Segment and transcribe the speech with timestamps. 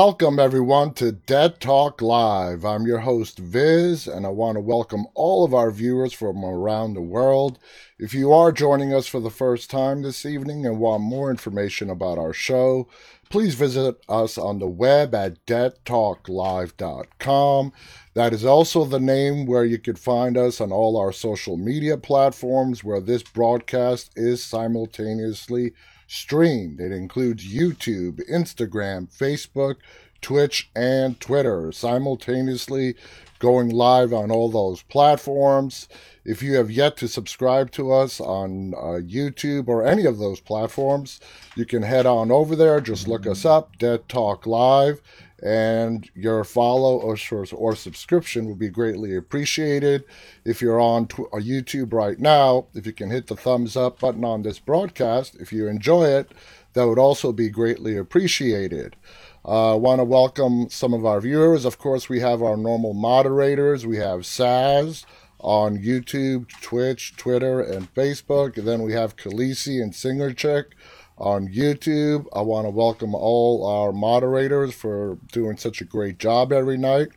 [0.00, 2.64] Welcome, everyone, to Dead Talk Live.
[2.64, 6.94] I'm your host, Viz, and I want to welcome all of our viewers from around
[6.94, 7.58] the world.
[7.98, 11.90] If you are joining us for the first time this evening and want more information
[11.90, 12.86] about our show,
[13.28, 17.72] please visit us on the web at deadtalklive.com.
[18.14, 21.96] That is also the name where you can find us on all our social media
[21.96, 25.72] platforms where this broadcast is simultaneously
[26.08, 26.80] streamed.
[26.80, 29.76] It includes YouTube, Instagram, Facebook,
[30.20, 32.96] Twitch, and Twitter, simultaneously
[33.38, 35.88] going live on all those platforms.
[36.24, 40.40] If you have yet to subscribe to us on uh, YouTube or any of those
[40.40, 41.20] platforms,
[41.54, 42.80] you can head on over there.
[42.80, 45.00] Just look us up, Dead Talk Live,
[45.42, 47.16] and your follow or,
[47.52, 50.04] or subscription would be greatly appreciated.
[50.44, 54.00] If you're on tw- uh, YouTube right now, if you can hit the thumbs up
[54.00, 56.32] button on this broadcast, if you enjoy it,
[56.72, 58.96] that would also be greatly appreciated.
[59.44, 61.64] I uh, want to welcome some of our viewers.
[61.64, 63.86] Of course, we have our normal moderators.
[63.86, 65.04] We have Saz
[65.40, 68.58] on YouTube, Twitch, Twitter, and Facebook.
[68.58, 70.74] And then we have Khaleesi and Singer Chick
[71.18, 72.26] on YouTube.
[72.32, 77.08] I want to welcome all our moderators for doing such a great job every night.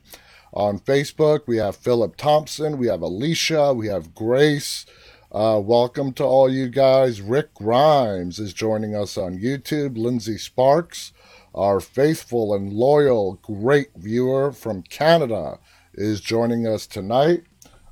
[0.53, 4.85] On Facebook, we have Philip Thompson, we have Alicia, we have Grace.
[5.31, 7.21] Uh, welcome to all you guys.
[7.21, 9.97] Rick Grimes is joining us on YouTube.
[9.97, 11.13] Lindsay Sparks,
[11.55, 15.59] our faithful and loyal, great viewer from Canada,
[15.93, 17.43] is joining us tonight.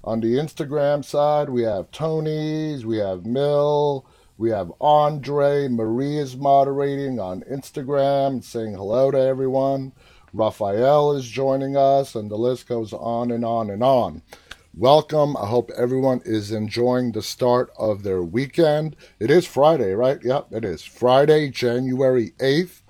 [0.04, 4.06] On the Instagram side, we have Tony's, we have Mill,
[4.40, 5.68] we have Andre.
[5.68, 9.92] Marie is moderating on Instagram, saying hello to everyone.
[10.32, 14.22] Raphael is joining us, and the list goes on and on and on.
[14.74, 15.36] Welcome.
[15.36, 18.96] I hope everyone is enjoying the start of their weekend.
[19.20, 20.24] It is Friday, right?
[20.24, 22.82] Yep, it is Friday, January 8th.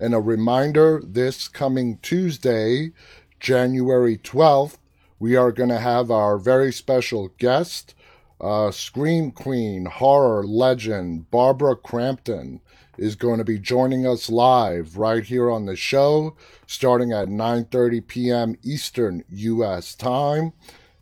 [0.00, 2.90] And a reminder this coming Tuesday,
[3.38, 4.78] January 12th,
[5.20, 7.94] we are going to have our very special guest,
[8.40, 12.60] uh, Scream Queen, horror legend Barbara Crampton
[12.98, 16.36] is going to be joining us live right here on the show,
[16.66, 18.56] starting at 9:30 p.m.
[18.62, 19.94] Eastern U.S.
[19.94, 20.52] time.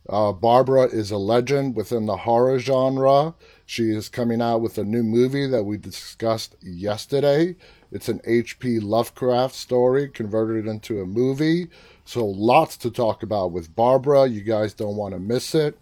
[0.07, 3.33] Uh, Barbara is a legend within the horror genre.
[3.65, 7.55] She is coming out with a new movie that we discussed yesterday.
[7.91, 8.81] It's an H.P.
[8.81, 11.69] Lovecraft story converted into a movie.
[12.03, 14.27] So lots to talk about with Barbara.
[14.27, 15.79] You guys don't want to miss it.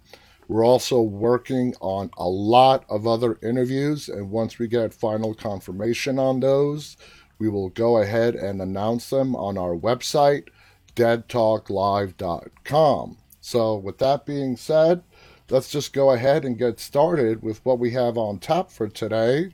[0.47, 6.19] We're also working on a lot of other interviews, and once we get final confirmation
[6.19, 6.97] on those,
[7.39, 10.49] we will go ahead and announce them on our website,
[10.95, 13.17] deadtalklive.com.
[13.41, 15.03] So, with that being said,
[15.49, 19.53] let's just go ahead and get started with what we have on tap for today.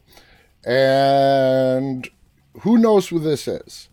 [0.66, 2.08] And
[2.62, 3.90] who knows who this is?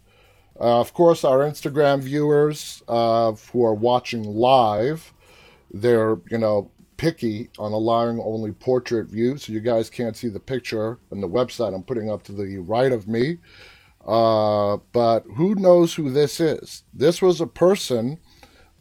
[0.59, 5.13] Uh, of course, our Instagram viewers uh, who are watching live,
[5.73, 10.41] they're, you know, picky on allowing only portrait view, so you guys can't see the
[10.41, 13.39] picture and the website I'm putting up to the right of me.
[14.07, 16.85] Uh, but who knows who this is?
[16.95, 18.19] This was a person,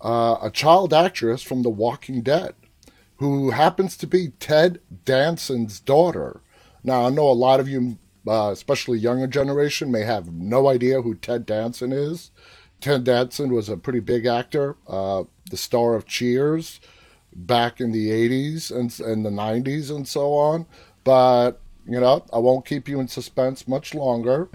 [0.01, 2.53] uh, a child actress from The Walking Dead,
[3.17, 6.41] who happens to be Ted Danson's daughter.
[6.83, 7.97] Now, I know a lot of you,
[8.27, 12.29] uh, especially younger generation, may have no idea who Ted Danson is.
[12.79, 16.79] Ted Danson was a pretty big actor, uh, the star of Cheers,
[17.35, 20.65] back in the 80s and, and the 90s and so on.
[21.03, 24.49] But, you know, I won't keep you in suspense much longer.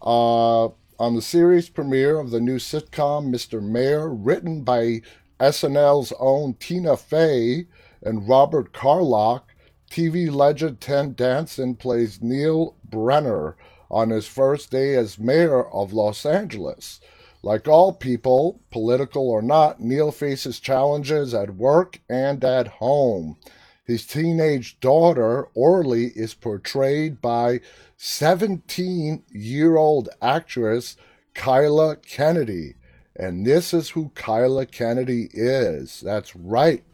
[0.00, 0.66] Uh,
[0.98, 3.62] on the series premiere of the new sitcom Mr.
[3.62, 5.02] Mayor, written by
[5.40, 7.66] SNL's own Tina Fey
[8.02, 9.54] and Robert Carlock,
[9.90, 13.56] TV legend Ted Danson plays Neil Bremer
[13.90, 17.00] on his first day as mayor of Los Angeles.
[17.42, 23.36] Like all people, political or not, Neil faces challenges at work and at home.
[23.84, 27.60] His teenage daughter, Orly, is portrayed by
[27.96, 30.96] 17 year old actress
[31.34, 32.74] Kyla Kennedy.
[33.16, 36.00] And this is who Kyla Kennedy is.
[36.00, 36.84] That's right.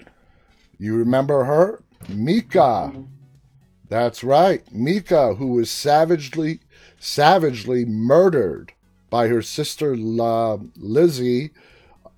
[0.78, 1.82] You remember her?
[2.08, 2.92] Mika.
[3.88, 4.62] That's right.
[4.72, 6.60] Mika, who was savagely,
[6.98, 8.72] savagely murdered
[9.10, 11.50] by her sister La- Lizzie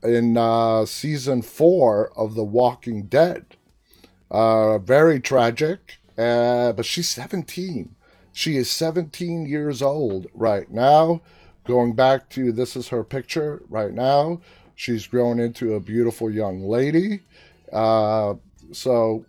[0.03, 3.45] in uh, season four of The Walking Dead.
[4.31, 7.95] Uh, very tragic, uh, but she's 17.
[8.33, 11.23] She is 17 years old right now.
[11.65, 14.41] Going back to this is her picture right now.
[14.75, 17.21] She's grown into a beautiful young lady.
[17.73, 18.35] Uh,
[18.73, 19.25] so,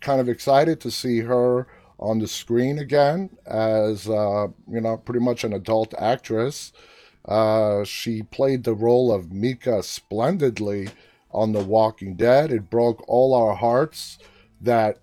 [0.00, 1.66] kind of excited to see her
[2.08, 6.72] on the screen again as uh, you know pretty much an adult actress
[7.26, 10.90] Uh, she played the role of Mika splendidly
[11.30, 12.52] on The Walking Dead.
[12.52, 14.18] It broke all our hearts.
[14.60, 14.98] That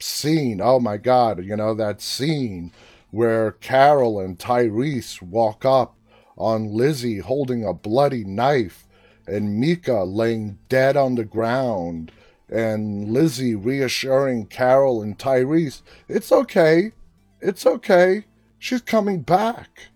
[0.00, 2.72] scene, oh my God, you know, that scene
[3.10, 5.96] where Carol and Tyrese walk up
[6.36, 8.86] on Lizzie holding a bloody knife
[9.26, 12.12] and Mika laying dead on the ground
[12.48, 16.92] and Lizzie reassuring Carol and Tyrese, it's okay,
[17.40, 18.24] it's okay,
[18.58, 19.88] she's coming back.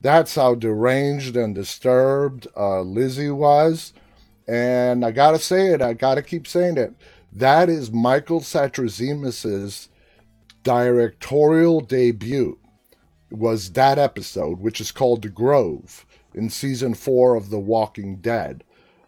[0.00, 3.92] That's how deranged and disturbed uh, Lizzie was.
[4.46, 6.94] And I gotta say it, I gotta keep saying it.
[7.32, 9.88] That is Michael Satrazemis's
[10.62, 12.58] directorial debut.
[13.30, 18.64] Was that episode, which is called The Grove, in season four of The Walking Dead.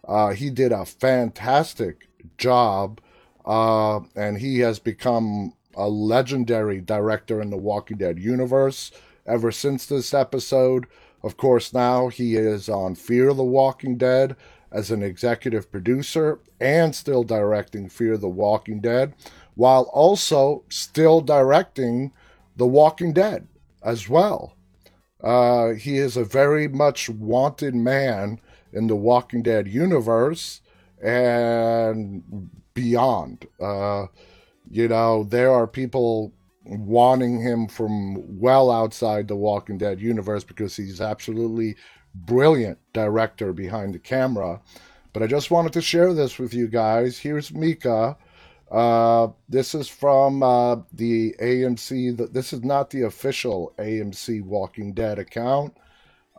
[0.07, 2.07] Uh, he did a fantastic
[2.41, 2.99] job,
[3.45, 8.91] uh, and he has become a legendary director in the Walking Dead universe
[9.25, 10.87] ever since this episode.
[11.23, 14.35] Of course, now he is on Fear the Walking Dead
[14.71, 19.13] as an executive producer and still directing Fear the Walking Dead,
[19.55, 22.11] while also still directing
[22.55, 23.47] The Walking Dead
[23.83, 24.55] as well.
[25.21, 28.39] Uh, he is a very much wanted man
[28.73, 30.60] in the Walking Dead universe
[31.01, 33.45] and beyond.
[33.59, 34.07] Uh,
[34.69, 36.33] you know, there are people
[36.65, 41.75] wanting him from well outside the Walking Dead universe because he's absolutely
[42.13, 44.61] brilliant director behind the camera.
[45.13, 47.17] But I just wanted to share this with you guys.
[47.17, 48.17] Here's Mika.
[48.71, 52.31] Uh, this is from uh, the AMC.
[52.31, 55.75] This is not the official AMC Walking Dead account.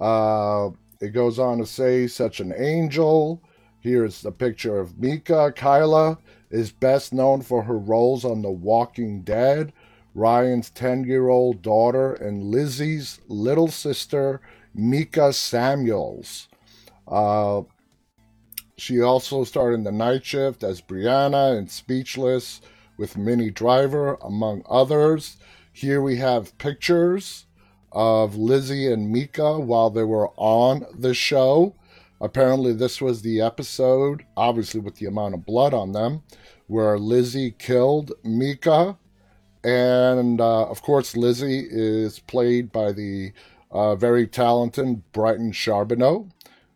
[0.00, 0.70] Uh,
[1.00, 3.42] it goes on to say, such an angel.
[3.82, 5.52] Here's the picture of Mika.
[5.56, 6.18] Kyla
[6.52, 9.72] is best known for her roles on The Walking Dead,
[10.14, 14.40] Ryan's 10 year old daughter, and Lizzie's little sister
[14.72, 16.46] Mika Samuels.
[17.08, 17.62] Uh,
[18.76, 22.60] she also starred in The Night Shift as Brianna and Speechless
[22.96, 25.38] with Minnie Driver, among others.
[25.72, 27.46] Here we have pictures
[27.90, 31.74] of Lizzie and Mika while they were on the show.
[32.22, 36.22] Apparently, this was the episode, obviously with the amount of blood on them,
[36.68, 38.96] where Lizzie killed Mika.
[39.64, 43.32] And uh, of course, Lizzie is played by the
[43.72, 46.28] uh, very talented Brighton Charbonneau,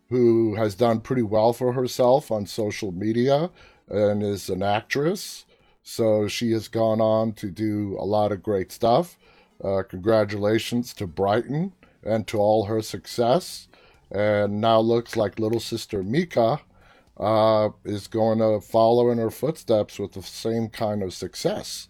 [0.08, 3.50] who has done pretty well for herself on social media
[3.88, 5.44] and is an actress.
[5.84, 9.16] So she has gone on to do a lot of great stuff.
[9.62, 11.72] Uh, congratulations to Brighton
[12.02, 13.68] and to all her success.
[14.10, 16.60] And now looks like little sister Mika
[17.18, 21.88] uh, is going to follow in her footsteps with the same kind of success.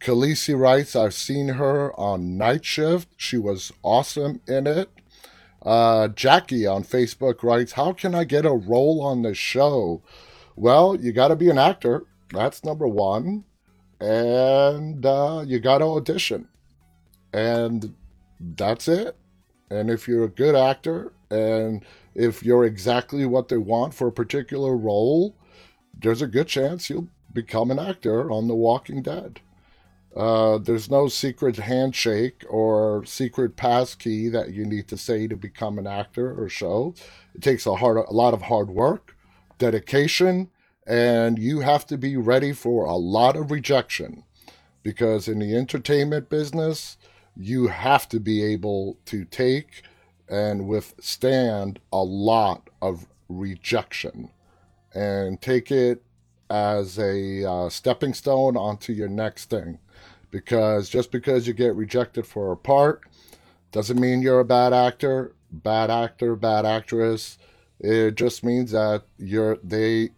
[0.00, 3.08] Khaleesi writes, I've seen her on Night Shift.
[3.16, 4.90] She was awesome in it.
[5.64, 10.02] Uh, Jackie on Facebook writes, How can I get a role on the show?
[10.56, 12.04] Well, you got to be an actor.
[12.32, 13.44] That's number one.
[14.00, 16.48] And uh, you got to audition.
[17.32, 17.94] And
[18.40, 19.16] that's it.
[19.70, 21.84] And if you're a good actor and
[22.14, 25.34] if you're exactly what they want for a particular role,
[25.98, 29.40] there's a good chance you'll become an actor on The Walking Dead.
[30.14, 35.36] Uh, there's no secret handshake or secret pass key that you need to say to
[35.36, 36.94] become an actor or show.
[37.34, 39.16] It takes a hard, a lot of hard work,
[39.56, 40.50] dedication,
[40.86, 44.24] and you have to be ready for a lot of rejection
[44.82, 46.98] because in the entertainment business,
[47.34, 49.82] you have to be able to take
[50.32, 54.30] and withstand a lot of rejection
[54.94, 56.02] and take it
[56.48, 59.78] as a uh, stepping stone onto your next thing
[60.30, 63.02] because just because you get rejected for a part
[63.72, 67.36] doesn't mean you're a bad actor, bad actor, bad actress.
[67.78, 70.10] It just means that you're they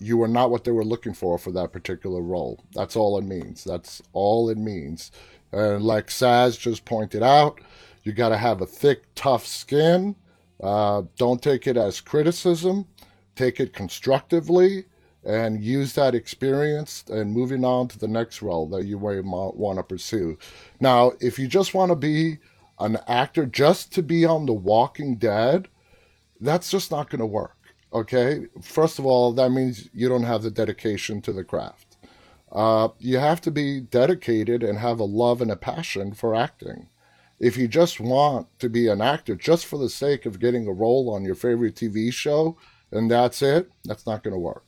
[0.00, 2.62] you were not what they were looking for for that particular role.
[2.74, 3.64] That's all it means.
[3.64, 5.10] That's all it means.
[5.50, 7.60] And like Saz just pointed out,
[8.04, 10.14] you got to have a thick, tough skin.
[10.62, 12.86] Uh, don't take it as criticism.
[13.34, 14.84] Take it constructively
[15.24, 19.78] and use that experience and moving on to the next role that you may want
[19.78, 20.38] to pursue.
[20.80, 22.38] Now, if you just want to be
[22.78, 25.68] an actor just to be on The Walking Dead,
[26.40, 27.56] that's just not going to work.
[27.92, 28.46] Okay.
[28.60, 31.96] First of all, that means you don't have the dedication to the craft.
[32.52, 36.88] Uh, you have to be dedicated and have a love and a passion for acting.
[37.40, 40.72] If you just want to be an actor just for the sake of getting a
[40.72, 42.56] role on your favorite TV show
[42.92, 44.64] and that's it, that's not going to work.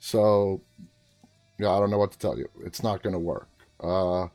[0.00, 0.62] So,
[1.58, 2.48] yeah, I don't know what to tell you.
[2.64, 3.48] It's not going to work.
[3.80, 4.28] Uh,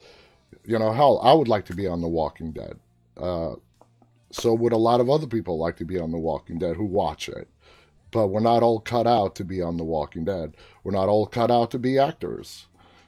[0.65, 2.79] you know, hell, I would like to be on The Walking Dead.
[3.17, 3.55] Uh,
[4.31, 6.85] So would a lot of other people like to be on The Walking Dead who
[6.85, 7.49] watch it.
[8.11, 10.55] But we're not all cut out to be on The Walking Dead.
[10.83, 12.67] We're not all cut out to be actors.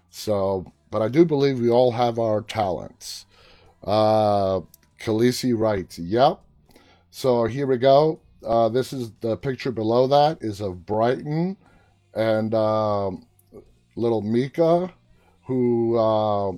[0.10, 3.26] So, but I do believe we all have our talents.
[3.86, 4.62] Uh,
[5.00, 6.42] Khaleesi writes, yep.
[7.12, 8.20] So here we go.
[8.46, 11.58] Uh, this is the picture below that is of Brighton
[12.14, 13.26] and um,
[13.96, 14.92] little Mika,
[15.46, 16.52] who uh,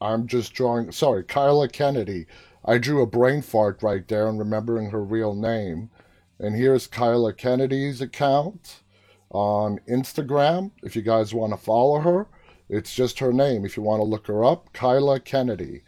[0.00, 0.90] I'm just drawing.
[0.92, 2.26] Sorry, Kyla Kennedy.
[2.64, 5.90] I drew a brain fart right there and remembering her real name.
[6.38, 8.82] And here's Kyla Kennedy's account
[9.30, 10.72] on Instagram.
[10.82, 12.26] If you guys want to follow her,
[12.72, 13.66] it's just her name.
[13.66, 15.82] If you want to look her up, Kyla Kennedy.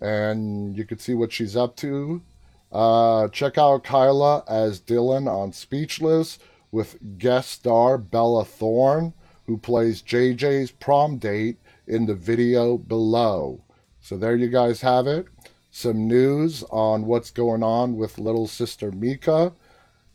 [0.00, 2.22] And you can see what she's up to.
[2.70, 6.38] Uh, check out Kyla as Dylan on Speechless
[6.70, 9.14] with guest star Bella Thorne,
[9.46, 11.56] who plays JJ's prom date
[11.86, 13.64] in the video below.
[14.02, 15.28] So there you guys have it.
[15.70, 19.54] Some news on what's going on with little sister Mika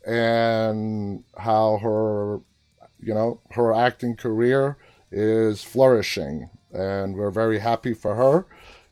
[0.06, 2.38] and how her,
[3.00, 4.76] you know, her acting career
[5.14, 6.50] is flourishing.
[6.72, 8.46] And we're very happy for her.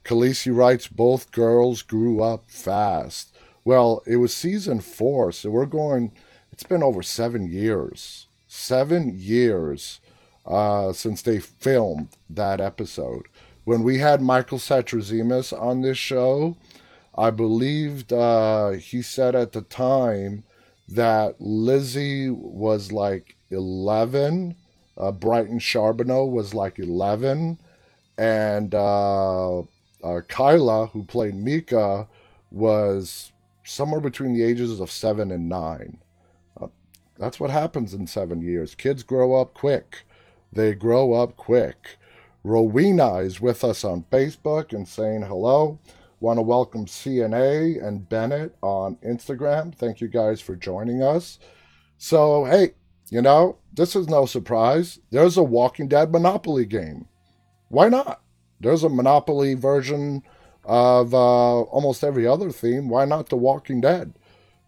[0.04, 3.34] Khaleesi writes, both girls grew up fast.
[3.64, 6.12] Well, it was season four, so we're going.
[6.52, 8.26] It's been over seven years.
[8.48, 10.00] Seven years
[10.46, 13.26] uh, since they filmed that episode.
[13.64, 16.56] When we had Michael Satrazemis on this show,
[17.14, 20.44] I believed uh, he said at the time
[20.88, 24.56] that Lizzie was like 11,
[24.96, 27.58] uh, Brighton Charbonneau was like 11,
[28.18, 32.08] and uh, uh, Kyla, who played Mika,
[32.50, 33.32] was
[33.64, 35.98] somewhere between the ages of seven and nine.
[36.60, 36.66] Uh,
[37.18, 38.74] that's what happens in seven years.
[38.74, 40.04] Kids grow up quick.
[40.52, 41.98] They grow up quick.
[42.44, 45.78] Rowena is with us on Facebook and saying hello.
[46.20, 49.74] Want to welcome CNA and Bennett on Instagram.
[49.74, 51.38] Thank you guys for joining us.
[51.98, 52.72] So, hey,
[53.12, 54.98] you know, this is no surprise.
[55.10, 57.08] There's a Walking Dead Monopoly game.
[57.68, 58.22] Why not?
[58.58, 60.22] There's a Monopoly version
[60.64, 62.88] of uh, almost every other theme.
[62.88, 64.14] Why not The Walking Dead?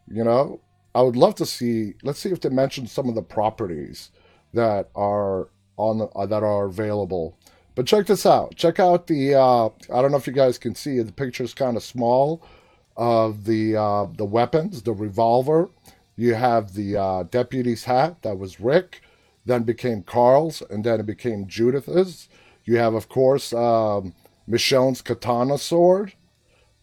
[0.06, 0.60] You know,
[0.94, 1.94] I would love to see.
[2.02, 4.10] Let's see if they mention some of the properties
[4.52, 5.48] that are
[5.78, 7.38] on the, uh, that are available.
[7.74, 8.56] But check this out.
[8.56, 9.36] Check out the.
[9.36, 12.46] Uh, I don't know if you guys can see the picture is kind of small
[12.94, 14.82] of the uh, the weapons.
[14.82, 15.70] The revolver.
[16.16, 19.02] You have the uh, deputy's hat that was Rick,
[19.44, 22.28] then became Carl's, and then it became Judith's.
[22.64, 24.14] You have, of course, um,
[24.46, 26.14] Michonne's katana sword.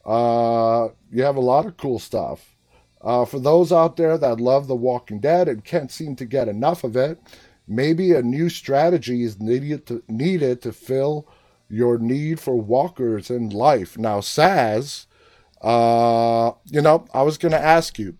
[0.06, 2.56] Uh, you have a lot of cool stuff.
[3.02, 6.48] Uh, for those out there that love The Walking Dead and can't seem to get
[6.48, 7.20] enough of it,
[7.68, 11.28] maybe a new strategy is needed to, needed to fill
[11.68, 13.98] your need for walkers in life.
[13.98, 15.08] Now, Saz,
[15.62, 18.18] uh, you know, I was going to ask you,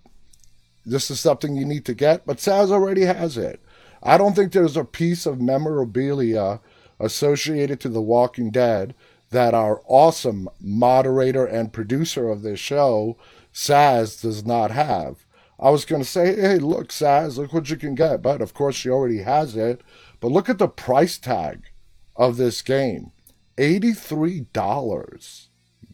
[0.86, 3.62] this is something you need to get, but Saz already has it.
[4.04, 6.60] I don't think there's a piece of memorabilia
[7.00, 8.96] associated to The Walking Dead
[9.30, 13.18] that our awesome moderator and producer of this show,
[13.54, 15.26] Saz, does not have.
[15.60, 18.22] I was going to say, hey, look, Saz, look what you can get.
[18.22, 19.82] But of course, she already has it.
[20.20, 21.70] But look at the price tag
[22.16, 23.12] of this game
[23.58, 25.48] $83.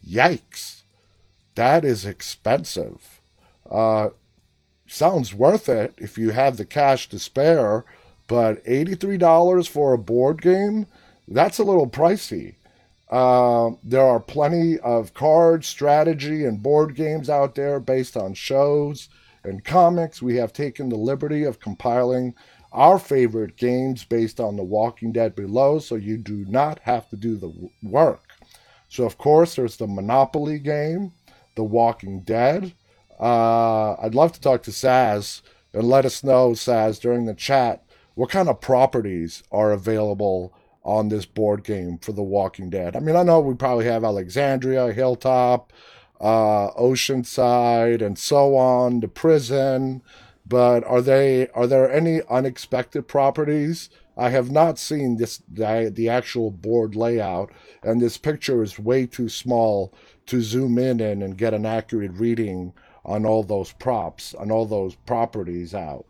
[0.06, 0.82] Yikes.
[1.54, 3.20] That is expensive.
[3.70, 4.10] Uh,
[4.88, 7.84] sounds worth it if you have the cash to spare,
[8.26, 10.86] but $83 for a board game?
[11.26, 12.54] That's a little pricey.
[13.10, 19.08] Uh, there are plenty of card, strategy, and board games out there based on shows
[19.44, 20.20] and comics.
[20.20, 22.34] We have taken the liberty of compiling
[22.72, 27.16] our favorite games based on The Walking Dead below, so you do not have to
[27.16, 28.24] do the work.
[28.90, 31.12] So, of course, there's the Monopoly game,
[31.54, 32.74] The Walking Dead.
[33.18, 37.84] Uh, I'd love to talk to Saz and let us know, Saz, during the chat,
[38.14, 40.52] what kind of properties are available
[40.84, 42.96] on this board game for The Walking Dead.
[42.96, 45.72] I mean, I know we probably have Alexandria, Hilltop,
[46.20, 50.02] uh, Oceanside, and so on, the prison.
[50.46, 53.90] But are they are there any unexpected properties?
[54.16, 59.06] I have not seen this the, the actual board layout, and this picture is way
[59.06, 59.92] too small
[60.26, 62.72] to zoom in and, and get an accurate reading
[63.08, 66.04] on all those props, on all those properties out.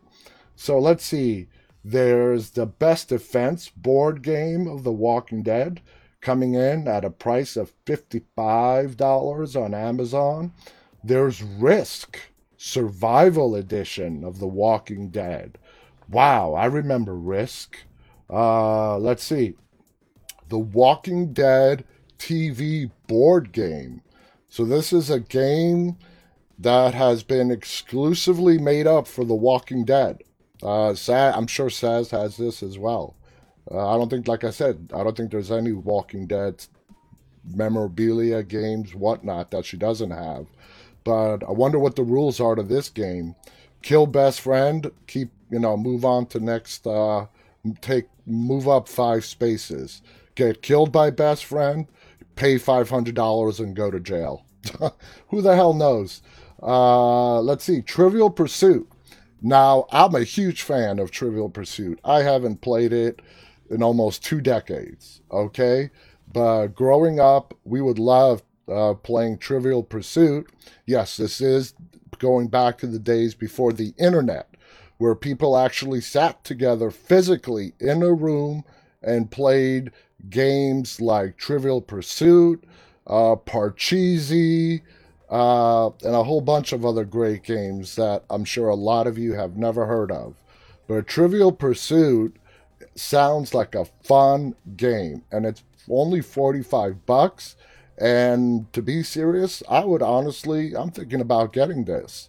[0.56, 1.46] So let's see.
[1.84, 5.80] There's the Best Defense board game of The Walking Dead
[6.20, 10.52] coming in at a price of $55 on Amazon.
[11.04, 12.18] There's Risk
[12.56, 15.56] Survival Edition of The Walking Dead.
[16.10, 17.78] Wow, I remember Risk.
[18.28, 19.54] Uh, let's see.
[20.48, 21.84] The Walking Dead
[22.18, 24.02] TV board game.
[24.48, 25.96] So this is a game
[26.58, 30.22] that has been exclusively made up for The Walking Dead.
[30.62, 33.14] Uh, I'm sure Saz has this as well.
[33.70, 36.66] Uh, I don't think, like I said, I don't think there's any Walking Dead
[37.44, 40.46] memorabilia games, whatnot, that she doesn't have.
[41.04, 43.36] But I wonder what the rules are to this game.
[43.82, 46.86] Kill best friend, keep you know, move on to next.
[46.86, 47.26] Uh,
[47.80, 50.02] take move up five spaces.
[50.34, 51.86] Get killed by best friend,
[52.36, 54.44] pay five hundred dollars and go to jail.
[55.28, 56.22] Who the hell knows?
[56.62, 57.82] Uh, let's see.
[57.82, 58.88] Trivial Pursuit.
[59.40, 62.00] Now, I'm a huge fan of Trivial Pursuit.
[62.04, 63.22] I haven't played it
[63.70, 65.20] in almost two decades.
[65.30, 65.90] Okay,
[66.32, 70.48] but growing up, we would love uh, playing Trivial Pursuit.
[70.86, 71.74] Yes, this is
[72.18, 74.54] going back to the days before the internet,
[74.98, 78.64] where people actually sat together physically in a room
[79.02, 79.92] and played
[80.28, 82.64] games like Trivial Pursuit,
[83.06, 84.82] uh, Parcheesi,
[85.30, 89.18] uh, and a whole bunch of other great games that I'm sure a lot of
[89.18, 90.34] you have never heard of.
[90.86, 92.36] But Trivial Pursuit
[92.94, 97.56] sounds like a fun game, and it's only 45 bucks.
[97.98, 102.28] And to be serious, I would honestly, I'm thinking about getting this.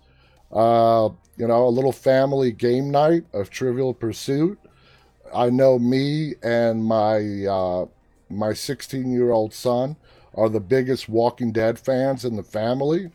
[0.52, 4.60] Uh, you know, a little family game night of Trivial Pursuit.
[5.34, 7.86] I know me and my uh,
[8.30, 9.96] my 16 year old son
[10.34, 13.12] are the biggest Walking Dead fans in the family,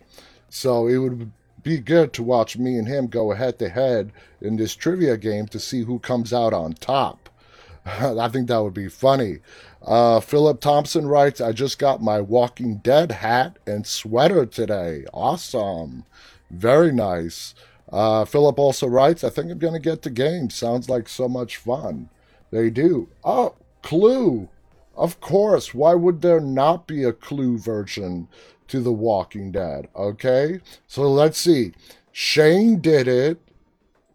[0.49, 1.31] so it would
[1.63, 5.47] be good to watch me and him go head to head in this trivia game
[5.49, 7.31] to see who comes out on top.
[7.87, 9.39] I think that would be funny.
[9.83, 15.05] Uh, Philip Thompson writes, I just got my Walking Dead hat and sweater today.
[15.13, 16.05] Awesome.
[16.51, 17.55] Very nice.
[17.93, 20.51] Uh, Philip also writes, I think I'm going to get the game.
[20.51, 22.09] Sounds like so much fun.
[22.51, 23.09] They do.
[23.23, 24.49] Oh, Clue.
[24.97, 25.75] Of course.
[25.75, 28.29] Why would there not be a Clue version
[28.69, 29.89] to The Walking Dead?
[29.97, 30.61] Okay.
[30.87, 31.73] So let's see.
[32.13, 33.41] Shane did it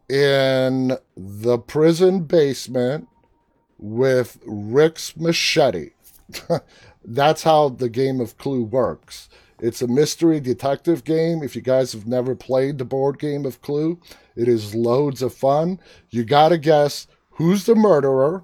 [0.09, 3.07] in the prison basement
[3.77, 5.91] with Rick's machete.
[7.05, 9.29] That's how the game of Clue works.
[9.61, 11.43] It's a mystery detective game.
[11.43, 13.99] If you guys have never played the board game of Clue,
[14.35, 15.79] it is loads of fun.
[16.09, 18.43] You got to guess who's the murderer,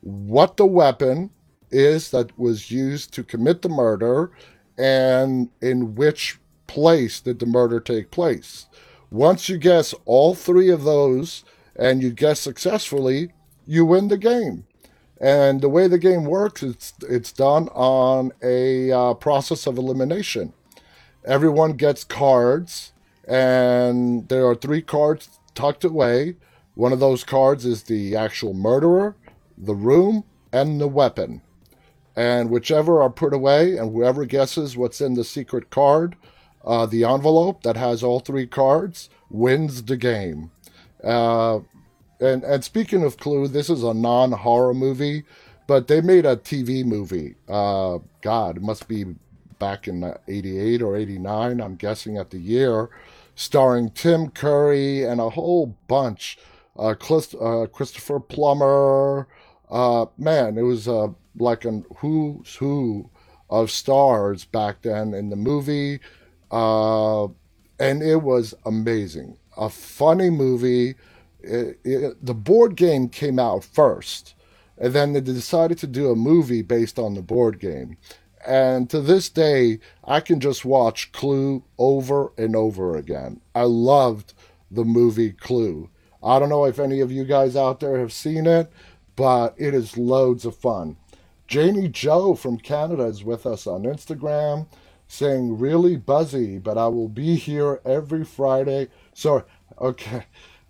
[0.00, 1.30] what the weapon
[1.74, 4.30] is that was used to commit the murder,
[4.78, 8.66] and in which place did the murder take place.
[9.10, 11.44] Once you guess all three of those
[11.76, 13.30] and you guess successfully,
[13.66, 14.66] you win the game.
[15.20, 20.52] And the way the game works, it's it's done on a uh, process of elimination.
[21.24, 22.92] Everyone gets cards,
[23.26, 26.36] and there are three cards tucked away.
[26.74, 29.14] One of those cards is the actual murderer,
[29.56, 31.40] the room, and the weapon.
[32.16, 36.16] And whichever are put away, and whoever guesses what's in the secret card,
[36.64, 40.52] uh, the envelope that has all three cards, wins the game.
[41.02, 41.60] Uh,
[42.20, 45.24] and and speaking of Clue, this is a non-horror movie,
[45.66, 47.34] but they made a TV movie.
[47.48, 49.04] Uh, God, it must be
[49.58, 51.60] back in '88 or '89.
[51.60, 52.88] I'm guessing at the year,
[53.34, 56.38] starring Tim Curry and a whole bunch.
[56.78, 59.28] Uh, Clist- uh, Christopher Plummer.
[59.74, 63.10] Uh, man, it was uh, like a who's who
[63.50, 65.98] of stars back then in the movie,
[66.50, 67.24] uh,
[67.78, 69.36] and it was amazing.
[69.56, 70.94] A funny movie
[71.46, 74.34] it, it, the board game came out first,
[74.78, 77.96] and then they decided to do a movie based on the board game.
[78.46, 83.40] And to this day, I can just watch Clue over and over again.
[83.54, 84.34] I loved
[84.70, 85.88] the movie Clue.
[86.22, 88.70] I don't know if any of you guys out there have seen it,
[89.16, 90.96] but it is loads of fun.
[91.46, 94.66] Janie Joe from Canada is with us on Instagram
[95.06, 98.88] saying, really buzzy, but I will be here every Friday.
[99.12, 99.42] Sorry,
[99.80, 100.26] okay.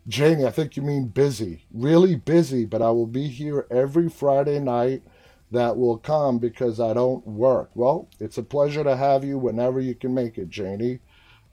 [0.07, 4.59] Janie, I think you mean busy, really busy, but I will be here every Friday
[4.59, 5.03] night
[5.51, 7.71] that will come because I don't work.
[7.75, 11.01] Well, it's a pleasure to have you whenever you can make it, Janie.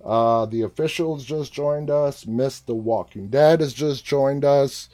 [0.03, 2.25] Uh, the officials just joined us.
[2.25, 4.89] Miss The Walking Dead has just joined us.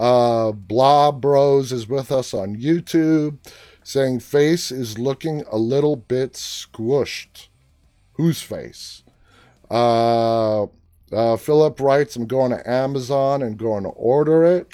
[0.00, 3.36] Uh, Blah Bros is with us on YouTube
[3.84, 7.48] saying face is looking a little bit squished.
[8.14, 9.02] Whose face?
[9.70, 10.64] Uh,
[11.12, 14.72] uh, Philip writes, I'm going to Amazon and going to order it.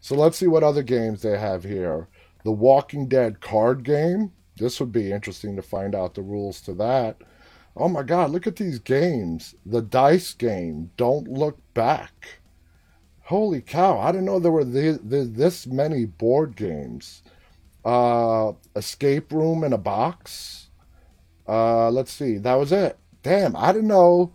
[0.00, 2.08] So let's see what other games they have here.
[2.42, 4.32] The Walking Dead card game.
[4.56, 7.18] This would be interesting to find out the rules to that.
[7.76, 9.54] Oh my God, look at these games.
[9.66, 12.40] The dice game, Don't Look Back.
[13.24, 17.22] Holy cow, I didn't know there were this, this many board games.
[17.84, 20.68] Uh, escape Room in a Box.
[21.48, 22.38] Uh, let's see.
[22.38, 22.98] That was it.
[23.22, 24.32] Damn, I didn't know.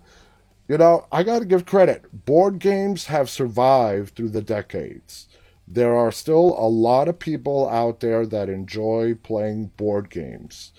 [0.68, 2.26] You know, I got to give credit.
[2.26, 5.28] Board games have survived through the decades.
[5.68, 10.72] There are still a lot of people out there that enjoy playing board games,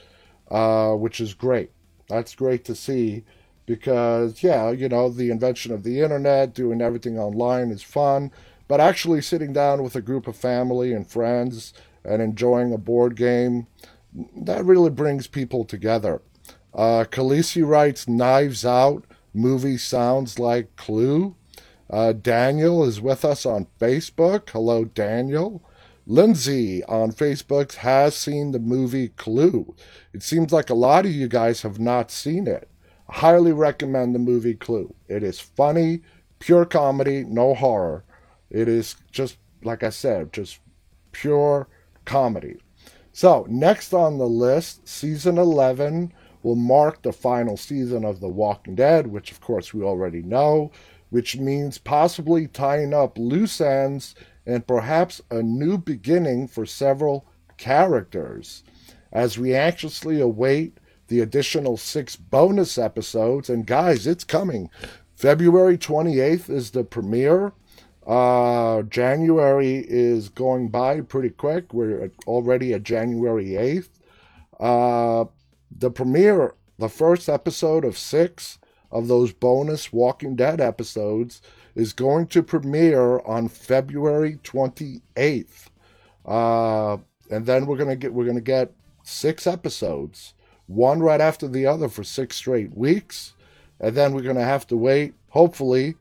[0.51, 1.73] uh, which is great.
[2.09, 3.25] That's great to see
[3.69, 8.33] because, yeah, you know, the invention of the internet, doing everything online is fun,
[8.67, 13.15] but actually sitting down with a group of family and friends and enjoying a board
[13.15, 13.67] game,
[14.35, 16.23] that really brings people together.
[16.73, 19.05] Uh, Khaleesi writes Knives Out
[19.35, 21.37] movie sounds like Clue.
[21.91, 24.49] Uh, Daniel is with us on Facebook.
[24.49, 25.63] Hello, Daniel.
[26.07, 29.75] Lindsay on Facebook has seen the movie Clue.
[30.15, 32.71] It seems like a lot of you guys have not seen it.
[33.11, 34.94] Highly recommend the movie Clue.
[35.09, 36.01] It is funny,
[36.38, 38.05] pure comedy, no horror.
[38.51, 40.61] It is just, like I said, just
[41.12, 41.68] pure
[42.05, 42.59] comedy.
[43.12, 48.75] So, next on the list, season 11 will mark the final season of The Walking
[48.75, 50.71] Dead, which of course we already know,
[51.11, 54.14] which means possibly tying up loose ends
[54.47, 58.62] and perhaps a new beginning for several characters.
[59.12, 64.71] As we anxiously await the additional six bonus episodes, and guys, it's coming.
[65.16, 67.53] February 28th is the premiere.
[68.07, 71.75] Uh, January is going by pretty quick.
[71.75, 73.88] We're already at January 8th.
[74.61, 75.29] Uh,
[75.71, 78.59] the premiere, the first episode of six
[78.90, 81.42] of those bonus Walking Dead episodes,
[81.75, 85.68] is going to premiere on February 28th.
[86.25, 86.99] Uh,
[87.31, 90.35] and then we're gonna get we're gonna get six episodes,
[90.69, 93.33] one right after the other for six straight weeks,
[93.81, 95.15] and then we're gonna have to wait.
[95.31, 95.97] Hopefully,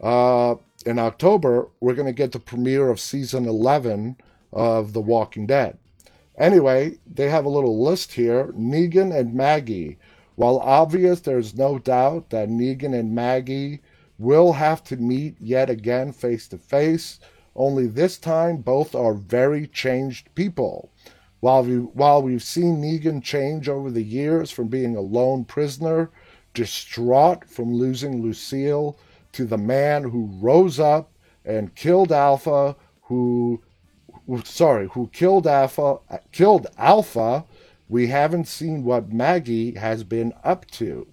[0.00, 4.16] uh, in October, we're going to get the premiere of season 11
[4.52, 5.76] of The Walking Dead.
[6.38, 9.98] Anyway, they have a little list here Negan and Maggie.
[10.36, 13.80] While obvious, there's no doubt that Negan and Maggie
[14.18, 17.18] will have to meet yet again face to face,
[17.56, 20.90] only this time both are very changed people.
[21.40, 26.10] While, we, while we've seen Negan change over the years from being a lone prisoner,
[26.52, 28.98] distraught from losing Lucille,
[29.32, 31.12] to the man who rose up
[31.44, 33.62] and killed Alpha, who,
[34.44, 35.98] sorry, who killed Alpha,
[36.32, 37.44] killed Alpha.
[37.88, 41.06] We haven't seen what Maggie has been up to.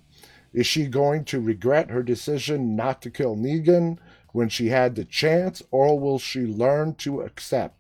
[0.54, 4.00] Is she going to regret her decision not to kill Negan
[4.32, 7.80] when she had the chance, or will she learn to accept?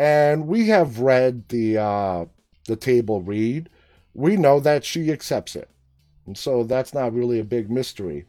[0.00, 2.24] And we have read the uh,
[2.66, 3.68] the table read.
[4.14, 5.68] We know that she accepts it,
[6.24, 8.24] and so that's not really a big mystery.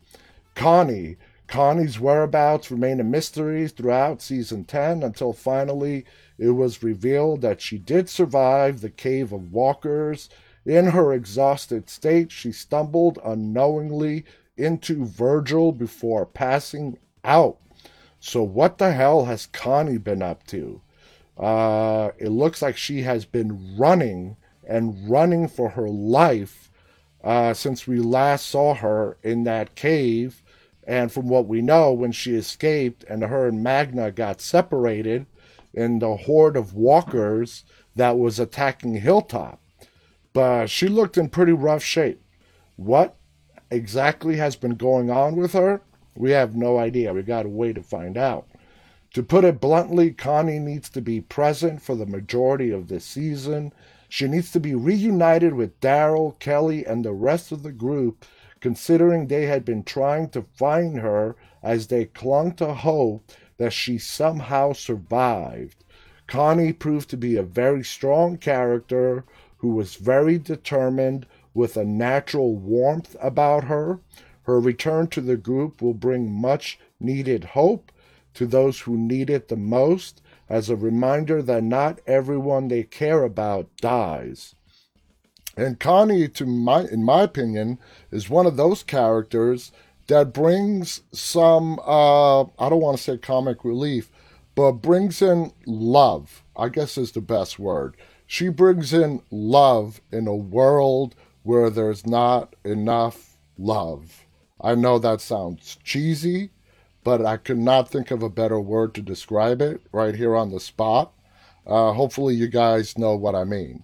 [0.54, 1.16] Connie,
[1.48, 6.04] Connie's whereabouts remain a mystery throughout season 10 until finally
[6.38, 10.28] it was revealed that she did survive the cave of walkers.
[10.66, 14.26] In her exhausted state, she stumbled unknowingly
[14.58, 17.62] into Virgil before passing out.
[18.20, 20.82] So, what the hell has Connie been up to?
[21.42, 26.70] Uh, it looks like she has been running and running for her life
[27.24, 30.44] uh, since we last saw her in that cave
[30.86, 35.26] and from what we know, when she escaped and her and Magna got separated
[35.74, 37.64] in the horde of walkers
[37.96, 39.62] that was attacking Hilltop.
[40.34, 42.24] But she looked in pretty rough shape.
[42.78, 43.16] What
[43.70, 45.82] exactly has been going on with her?
[46.16, 47.14] We have no idea.
[47.14, 48.48] We got to wait to find out.
[49.13, 53.74] To put it bluntly, Connie needs to be present for the majority of this season.
[54.08, 58.26] She needs to be reunited with Daryl, Kelly, and the rest of the group
[58.62, 63.97] considering they had been trying to find her as they clung to hope that she
[63.97, 65.84] somehow survived.
[66.28, 69.26] Connie proved to be a very strong character
[69.58, 74.00] who was very determined with a natural warmth about her.
[74.43, 77.91] Her return to the group will bring much needed hope
[78.34, 83.24] to those who need it the most as a reminder that not everyone they care
[83.24, 84.56] about dies.
[85.58, 89.72] And Connie, to my, in my opinion, is one of those characters
[90.08, 94.12] that brings some, uh, I don't want to say comic relief,
[94.56, 97.96] but brings in love, I guess is the best word.
[98.28, 104.26] She brings in love in a world where there's not enough love.
[104.60, 106.52] I know that sounds cheesy,
[107.04, 110.52] but I could not think of a better word to describe it right here on
[110.52, 111.14] the spot.
[111.66, 113.84] Uh, hopefully, you guys know what I mean.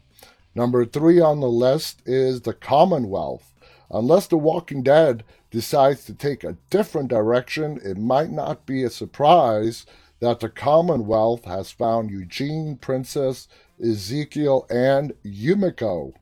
[0.56, 3.53] Number three on the list is the Commonwealth.
[3.91, 8.89] Unless The Walking Dead decides to take a different direction, it might not be a
[8.89, 9.86] surprise
[10.19, 13.47] that the Commonwealth has found Eugene, Princess,
[13.82, 16.13] Ezekiel, and Yumiko.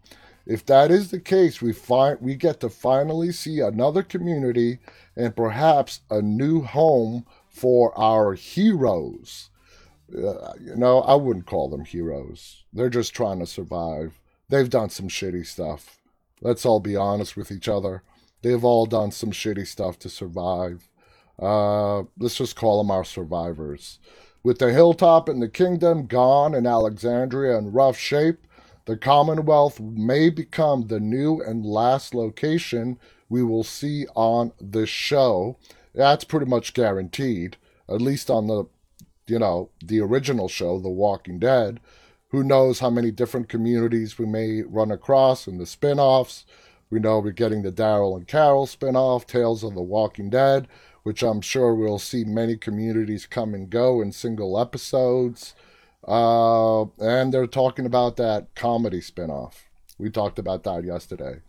[0.46, 4.80] If that is the case, we find we get to finally see another community
[5.16, 9.50] and perhaps a new home for our heroes.
[10.14, 12.64] Uh, you know, I wouldn't call them heroes.
[12.74, 14.20] They're just trying to survive.
[14.50, 15.98] They've done some shitty stuff.
[16.42, 18.04] Let's all be honest with each other.
[18.42, 20.90] They've all done some shitty stuff to survive.
[21.42, 24.00] Uh, let's just call them our survivors.
[24.44, 28.46] With the hilltop and the kingdom gone and Alexandria in rough shape,
[28.86, 35.58] the Commonwealth may become the new and last location we will see on the show.
[35.94, 37.58] That's pretty much guaranteed,
[37.90, 38.66] at least on the,
[39.28, 41.80] you know, the original show, The Walking Dead.
[42.30, 46.46] Who knows how many different communities we may run across in the spin offs.
[46.90, 50.68] We know we're getting the Daryl and Carol spin off, Tales of the Walking Dead,
[51.04, 55.56] which I'm sure we'll see many communities come and go in single episodes.
[56.08, 59.70] Uh, and they're talking about that comedy spin off.
[59.98, 61.42] We talked about that yesterday.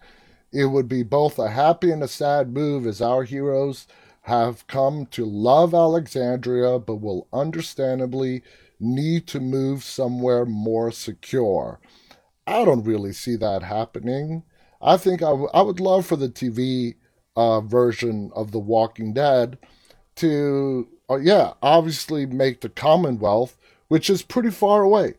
[0.52, 3.86] It would be both a happy and a sad move as our heroes
[4.22, 8.42] have come to love Alexandria, but will understandably
[8.80, 11.80] need to move somewhere more secure.
[12.46, 14.42] I don't really see that happening.
[14.80, 16.96] I think I, w- I would love for the TV
[17.36, 19.58] uh, version of The Walking Dead
[20.16, 23.56] to, uh, yeah, obviously make the Commonwealth
[23.88, 25.14] which is pretty far away.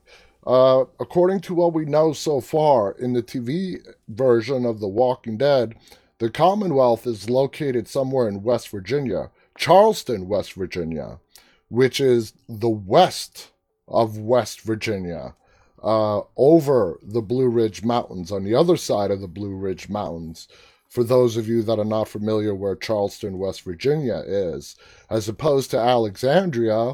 [0.48, 5.38] Uh, according to what we know so far in the TV version of The Walking
[5.38, 5.76] Dead,
[6.20, 11.20] the Commonwealth is located somewhere in West Virginia, Charleston, West Virginia,
[11.68, 13.52] which is the west
[13.90, 15.36] of West Virginia,
[15.84, 20.48] uh, over the Blue Ridge Mountains, on the other side of the Blue Ridge Mountains.
[20.88, 24.78] For those of you that are not familiar where Charleston, West Virginia is,
[25.10, 26.94] as opposed to Alexandria,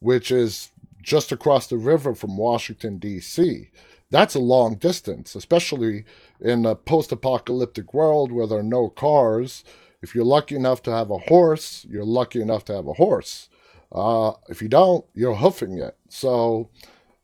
[0.00, 0.70] which is
[1.04, 3.70] just across the river from Washington, D.C.
[4.10, 6.04] That's a long distance, especially
[6.40, 9.64] in a post apocalyptic world where there are no cars.
[10.02, 13.48] If you're lucky enough to have a horse, you're lucky enough to have a horse.
[13.90, 15.96] Uh, if you don't, you're hoofing it.
[16.08, 16.70] So,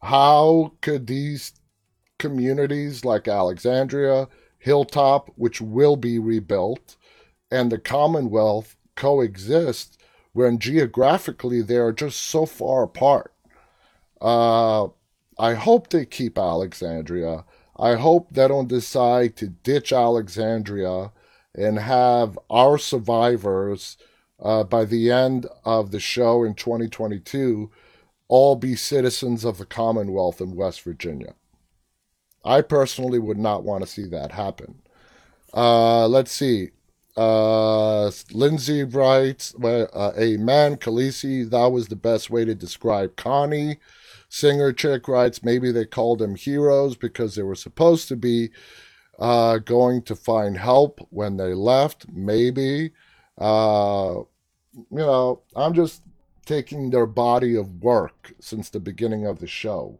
[0.02, 1.52] how could these
[2.18, 6.96] communities like Alexandria, Hilltop, which will be rebuilt,
[7.50, 10.00] and the Commonwealth coexist
[10.32, 13.32] when geographically they are just so far apart?
[14.20, 14.88] Uh,
[15.38, 17.44] I hope they keep Alexandria.
[17.78, 21.12] I hope they don't decide to ditch Alexandria
[21.54, 23.96] and have our survivors
[24.38, 27.70] uh, by the end of the show in 2022
[28.28, 31.34] all be citizens of the Commonwealth in West Virginia.
[32.44, 34.82] I personally would not want to see that happen.
[35.52, 36.70] Uh, let's see.
[37.16, 43.78] Uh, Lindsay writes, uh, Amen, Khaleesi, that was the best way to describe Connie.
[44.32, 48.50] Singer chick writes, maybe they called them heroes because they were supposed to be
[49.18, 52.06] uh, going to find help when they left.
[52.08, 52.92] Maybe.
[53.36, 54.20] Uh,
[54.72, 56.02] you know, I'm just
[56.46, 59.98] taking their body of work since the beginning of the show.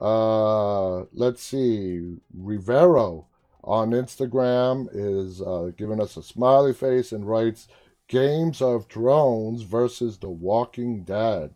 [0.00, 2.18] Uh, let's see.
[2.32, 3.26] Rivero
[3.64, 7.66] on Instagram is uh, giving us a smiley face and writes,
[8.06, 11.52] Games of Thrones versus The Walking Dead.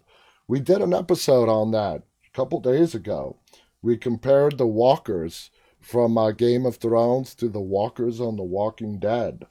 [0.47, 3.39] We did an episode on that a couple days ago.
[3.81, 8.99] We compared the walkers from uh, Game of Thrones to the walkers on The Walking
[8.99, 9.47] Dead.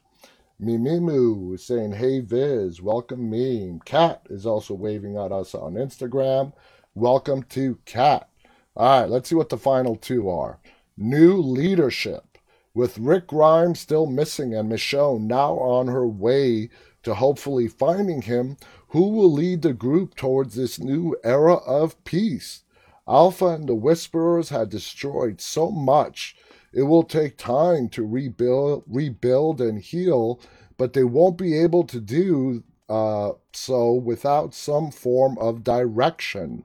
[0.62, 3.79] Mimimu is saying, Hey Viz, welcome meme.
[3.86, 6.53] Cat is also waving at us on Instagram.
[6.93, 8.29] Welcome to Cat.
[8.75, 10.60] All right, let's see what the final two are.
[10.95, 12.38] New leadership.
[12.75, 16.69] With Rick Grimes still missing and Michonne now on her way
[17.03, 18.58] to hopefully finding him,
[18.93, 22.62] who will lead the group towards this new era of peace?
[23.08, 26.36] Alpha and the Whisperers had destroyed so much.
[26.71, 30.39] It will take time to rebuild, rebuild and heal,
[30.77, 36.63] but they won't be able to do uh, so without some form of direction.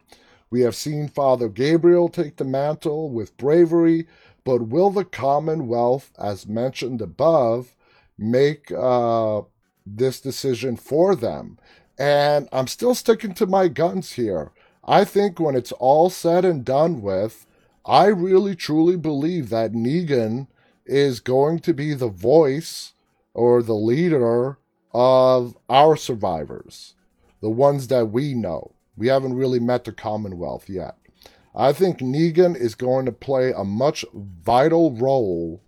[0.51, 4.07] We have seen Father Gabriel take the mantle with bravery,
[4.45, 7.75] but will the Commonwealth, as mentioned above,
[8.19, 9.43] make uh,
[9.87, 11.59] this decision for them?
[11.99, 14.53] And I'm still sticking to my guns here.
[14.85, 17.47] I think when it's all said and done with,
[17.85, 20.47] I really truly believe that Negan
[20.87, 22.93] is going to be the voice
[23.35, 24.59] or the leader
[24.95, 26.95] of our survivors,
[27.41, 28.73] the ones that we know.
[28.97, 30.97] We haven't really met the Commonwealth yet.
[31.55, 35.63] I think Negan is going to play a much vital role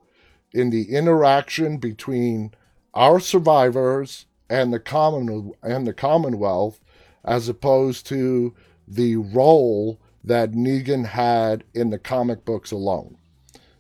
[0.53, 2.53] in the interaction between
[2.95, 6.81] our survivors and the common and the Commonwealth,
[7.25, 8.55] as opposed to
[8.89, 13.17] the role that Negan had in the comic books alone.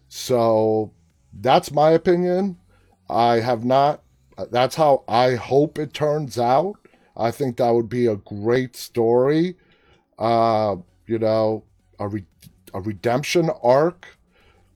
[0.09, 0.93] So
[1.33, 2.59] That's my opinion.
[3.09, 4.03] I have not.
[4.51, 6.77] That's how I hope it turns out.
[7.17, 9.57] I think that would be a great story.
[10.19, 11.65] Uh, you know,
[11.99, 12.27] a re-
[12.75, 14.19] a redemption arc.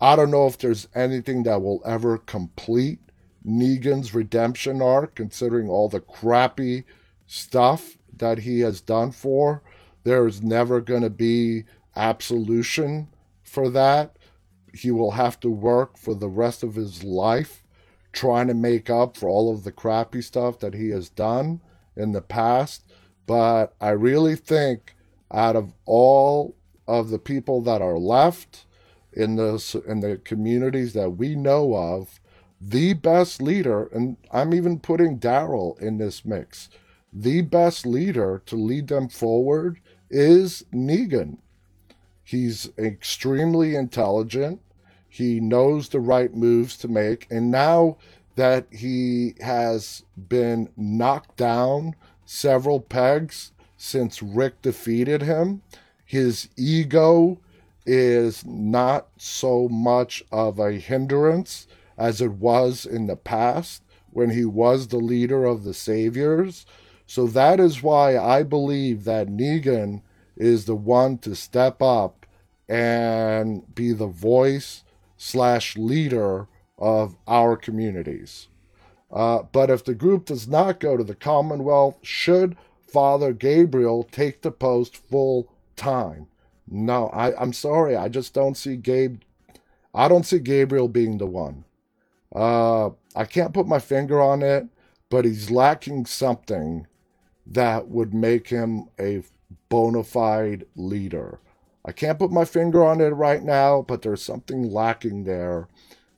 [0.01, 3.01] I don't know if there's anything that will ever complete
[3.47, 6.85] Negan's redemption arc, considering all the crappy
[7.27, 9.63] stuff that he has done for.
[10.05, 11.65] There's never going to be
[11.97, 13.09] absolution
[13.43, 14.17] for that.
[14.73, 17.65] He will have to work for the rest of his life
[18.15, 21.61] trying to make up for all of the crappy stuff that he has done
[21.97, 22.85] in the past.
[23.27, 24.95] But I really think
[25.33, 28.67] out of all of the people that are left
[29.13, 32.21] in the in the communities that we know of,
[32.67, 36.71] the best leader, and I'm even putting Daryl in this mix,
[37.13, 41.39] the best leader to lead them forward is Negan.
[42.23, 44.61] He's extremely intelligent.
[45.09, 47.27] He knows the right moves to make.
[47.31, 47.99] And now
[48.37, 55.61] that he has been knocked down several pegs since Rick defeated him,
[56.05, 57.39] his ego
[57.85, 64.45] is not so much of a hindrance as it was in the past when he
[64.45, 66.67] was the leader of the Saviors.
[67.07, 70.03] So that is why I believe that Negan
[70.37, 72.27] is the one to step up
[72.69, 74.85] and be the voice
[75.17, 78.49] slash leader of our communities.
[79.13, 84.43] Uh, but if the group does not go to the Commonwealth, should Father Gabriel take
[84.43, 86.27] the post full time?
[86.69, 87.97] No, I, I'm sorry.
[87.97, 89.21] I just don't see Gabe.
[89.95, 91.65] I don't see Gabriel being the one.
[92.35, 94.67] Uh, I can't put my finger on it,
[95.09, 96.87] but he's lacking something
[97.47, 99.23] that would make him a
[99.69, 101.39] bona fide leader.
[101.85, 105.69] I can't put my finger on it right now, but there's something lacking there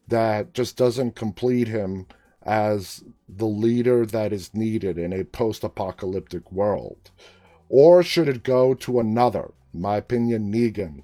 [0.09, 2.07] that just doesn't complete him
[2.42, 7.11] as the leader that is needed in a post apocalyptic world.
[7.68, 9.52] Or should it go to another?
[9.74, 11.02] My opinion, Negan.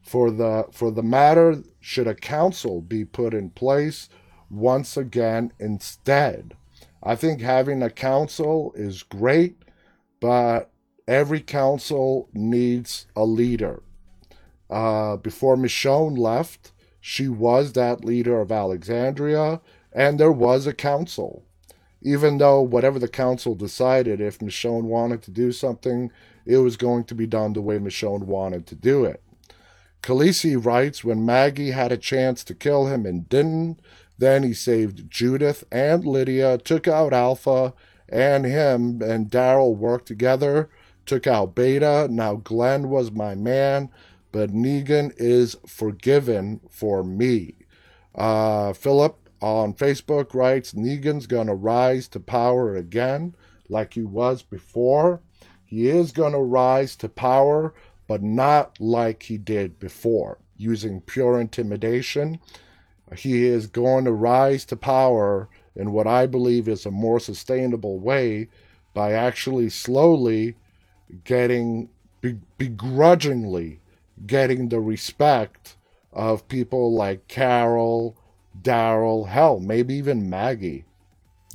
[0.00, 4.08] For the for the matter, should a council be put in place
[4.50, 6.54] once again instead?
[7.02, 9.56] I think having a council is great,
[10.20, 10.70] but
[11.06, 13.82] every council needs a leader.
[14.70, 19.60] Uh, before Michonne left, she was that leader of Alexandria,
[19.92, 21.44] and there was a council.
[22.00, 26.10] Even though whatever the council decided, if Michonne wanted to do something,
[26.46, 29.22] it was going to be done the way Michonne wanted to do it.
[30.02, 33.80] Khaleesi writes when Maggie had a chance to kill him and didn't,
[34.18, 37.74] then he saved Judith and Lydia, took out Alpha
[38.08, 40.68] and him, and Daryl worked together
[41.06, 42.08] took out Beta.
[42.10, 43.90] Now Glenn was my man,
[44.32, 47.56] but Negan is forgiven for me.
[48.14, 53.34] Uh, Philip on Facebook writes Negan's gonna rise to power again,
[53.68, 55.20] like he was before.
[55.64, 57.74] He is gonna rise to power,
[58.06, 62.38] but not like he did before, using pure intimidation.
[63.16, 67.98] He is going to rise to power in what I believe is a more sustainable
[67.98, 68.48] way
[68.92, 70.56] by actually slowly
[71.24, 71.88] getting
[72.56, 73.80] begrudgingly
[74.26, 75.76] getting the respect
[76.12, 78.16] of people like Carol,
[78.62, 80.84] Daryl, hell, maybe even Maggie.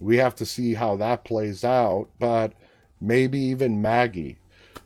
[0.01, 2.53] We have to see how that plays out, but
[3.01, 4.37] maybe even Maggie.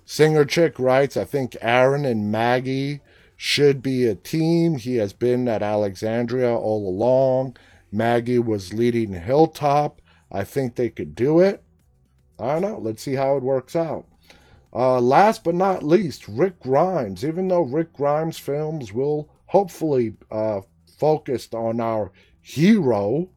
[0.06, 3.02] Singer Chick writes, I think Aaron and Maggie
[3.46, 4.78] should be a team.
[4.78, 7.58] He has been at Alexandria all along.
[7.92, 10.02] Maggie was leading Hilltop.
[10.32, 11.62] I think they could do it.
[12.40, 12.78] I don't know.
[12.78, 14.06] Let's see how it works out.
[14.72, 17.26] Uh, last but not least, Rick Grimes.
[17.26, 20.62] Even though Rick Grimes films will hopefully uh,
[20.98, 23.28] focus on our hero,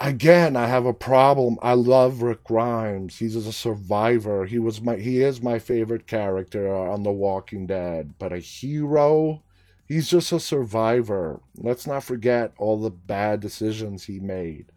[0.00, 1.58] again, I have a problem.
[1.62, 3.18] I love Rick Grimes.
[3.18, 4.44] He's a survivor.
[4.44, 8.14] He was my he is my favorite character on The Walking Dead.
[8.18, 9.42] But a hero,
[9.86, 11.40] he's just a survivor.
[11.56, 14.72] Let's not forget all the bad decisions he made.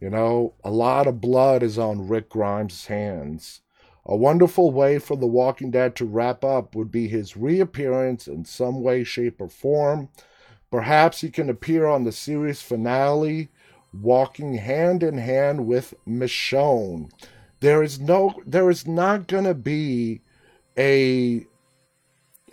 [0.00, 3.62] You know, a lot of blood is on Rick Grimes' hands.
[4.04, 8.44] A wonderful way for The Walking Dead to wrap up would be his reappearance in
[8.44, 10.10] some way, shape, or form.
[10.70, 13.50] Perhaps he can appear on the series finale,
[14.02, 17.10] walking hand in hand with Michonne.
[17.60, 20.20] There is no, there is not going to be
[20.76, 21.46] a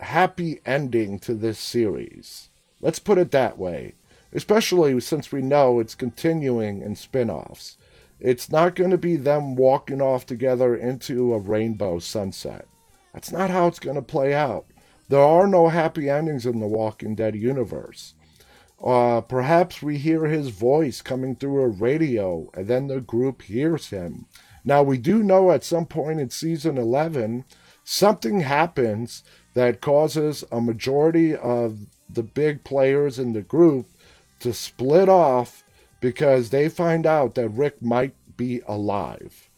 [0.00, 2.48] happy ending to this series.
[2.80, 3.94] Let's put it that way,
[4.32, 7.76] especially since we know it's continuing in spin offs.
[8.20, 12.66] It's not going to be them walking off together into a rainbow sunset.
[13.12, 14.66] That's not how it's going to play out.
[15.08, 18.14] There are no happy endings in the Walking Dead universe.
[18.82, 23.88] Uh, perhaps we hear his voice coming through a radio, and then the group hears
[23.88, 24.26] him.
[24.64, 27.44] Now, we do know at some point in season 11,
[27.84, 29.22] something happens
[29.54, 33.86] that causes a majority of the big players in the group
[34.40, 35.64] to split off
[36.00, 39.48] because they find out that Rick might be alive.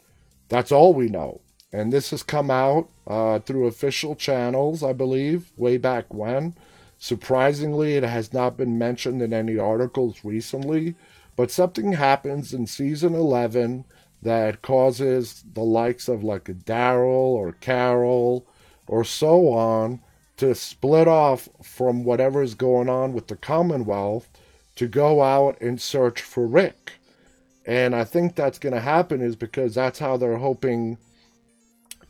[0.48, 1.40] That's all we know.
[1.72, 6.54] And this has come out uh, through official channels, I believe, way back when.
[6.98, 10.94] Surprisingly, it has not been mentioned in any articles recently,
[11.36, 13.84] but something happens in season 11
[14.22, 18.46] that causes the likes of like a Daryl or Carol
[18.86, 20.00] or so on
[20.36, 24.28] to split off from whatever is going on with the Commonwealth
[24.76, 26.94] to go out and search for Rick.
[27.66, 30.98] And I think that's going to happen is because that's how they're hoping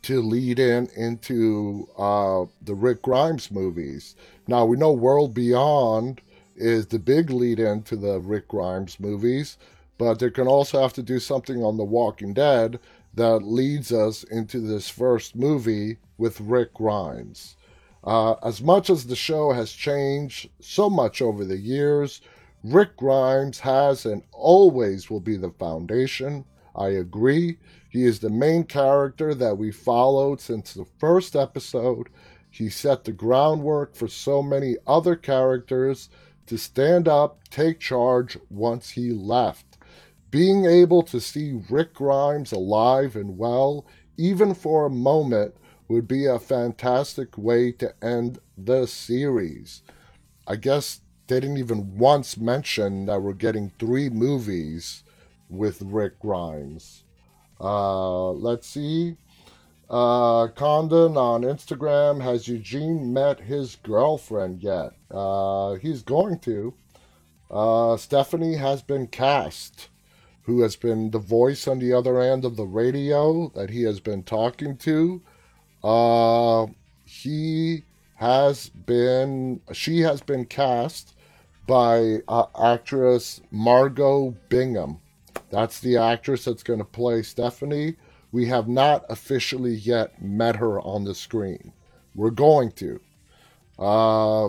[0.03, 4.15] to lead in into uh, the Rick Grimes movies.
[4.47, 6.21] Now we know World Beyond
[6.55, 9.57] is the big lead in to the Rick Grimes movies,
[9.97, 12.79] but they can also have to do something on The Walking Dead
[13.13, 17.55] that leads us into this first movie with Rick Grimes.
[18.03, 22.21] Uh, as much as the show has changed so much over the years,
[22.63, 26.45] Rick Grimes has and always will be the foundation.
[26.75, 27.57] I agree.
[27.89, 32.09] He is the main character that we followed since the first episode.
[32.49, 36.09] He set the groundwork for so many other characters
[36.47, 39.77] to stand up, take charge once he left.
[40.31, 43.85] Being able to see Rick Grimes alive and well,
[44.17, 45.55] even for a moment,
[45.87, 49.83] would be a fantastic way to end the series.
[50.45, 55.03] I guess they didn't even once mention that we're getting three movies
[55.49, 57.03] with Rick Grimes.
[57.59, 59.15] Uh, let's see.
[59.89, 64.93] Uh, Condon on Instagram has Eugene met his girlfriend yet?
[65.09, 66.73] Uh, he's going to.
[67.49, 69.87] Uh, Stephanie has been cast,
[70.43, 74.01] who has been the voice on the other end of the radio that he has
[74.01, 75.21] been talking to.
[75.83, 76.67] Uh,
[77.05, 77.83] he
[78.15, 81.15] has been, she has been cast
[81.65, 84.99] by uh, actress Margot Bingham.
[85.49, 87.95] That's the actress that's going to play Stephanie.
[88.31, 91.73] We have not officially yet met her on the screen.
[92.13, 92.99] We're going to.
[93.79, 94.47] Uh,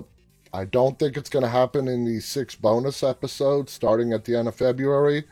[0.52, 4.36] I don't think it's going to happen in these six bonus episodes starting at the
[4.36, 5.24] end of February.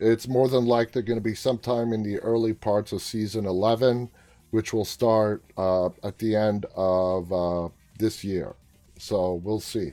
[0.00, 4.10] It's more than likely going to be sometime in the early parts of season 11,
[4.50, 7.68] which will start uh, at the end of uh,
[7.98, 8.56] this year.
[8.98, 9.92] So we'll see.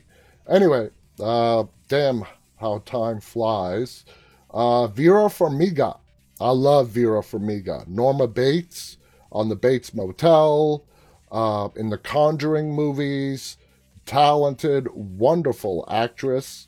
[0.49, 2.25] Anyway, uh, damn
[2.57, 4.05] how time flies.
[4.53, 5.97] Uh, Vera Farmiga.
[6.39, 7.87] I love Vera Farmiga.
[7.87, 8.97] Norma Bates
[9.31, 10.83] on the Bates Motel,
[11.31, 13.57] uh, in the Conjuring movies.
[14.05, 16.67] Talented, wonderful actress.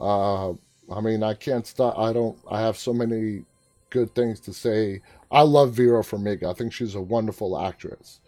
[0.00, 0.50] Uh,
[0.90, 1.98] I mean, I can't stop.
[1.98, 2.38] I don't.
[2.50, 3.44] I have so many
[3.90, 5.02] good things to say.
[5.30, 6.50] I love Vera Farmiga.
[6.50, 8.20] I think she's a wonderful actress.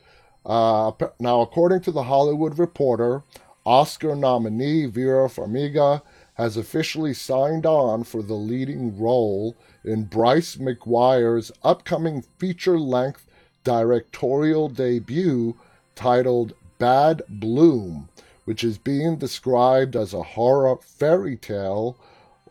[0.44, 3.22] Uh, now, according to the Hollywood Reporter,
[3.64, 6.02] Oscar nominee Vera Farmiga
[6.40, 13.26] has officially signed on for the leading role in Bryce McGuire's upcoming feature length
[13.62, 15.54] directorial debut
[15.94, 18.08] titled Bad Bloom,
[18.46, 21.98] which is being described as a horror fairy tale.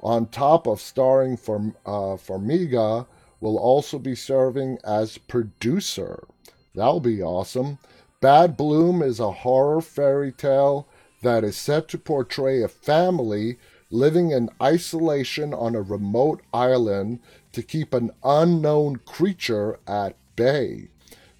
[0.04, 3.08] On top of starring for uh, Farmiga,
[3.42, 6.28] will also be serving as producer.
[6.76, 7.80] That'll be awesome.
[8.22, 10.88] Bad Bloom is a horror fairy tale
[11.24, 13.58] that is set to portray a family
[13.92, 17.20] living in isolation on a remote island
[17.52, 20.88] to keep an unknown creature at bay.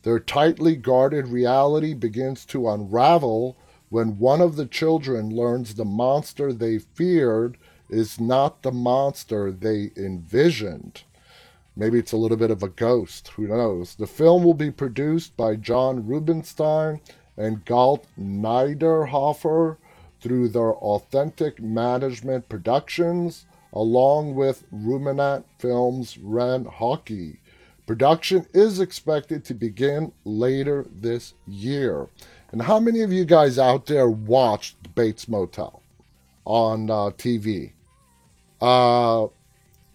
[0.04, 3.56] Their tightly guarded reality begins to unravel
[3.90, 7.58] when one of the children learns the monster they feared
[7.90, 11.04] is not the monster they envisioned.
[11.76, 13.96] Maybe it's a little bit of a ghost, who knows?
[13.96, 17.00] The film will be produced by John Rubinstein
[17.38, 19.78] and Galt Niederhoffer
[20.22, 27.40] through their authentic management productions, along with Ruminant Films' Ren Hockey.
[27.86, 32.08] Production is expected to begin later this year.
[32.52, 35.82] And how many of you guys out there watched Bates Motel
[36.46, 37.72] on uh, TV?
[38.62, 39.28] Uh,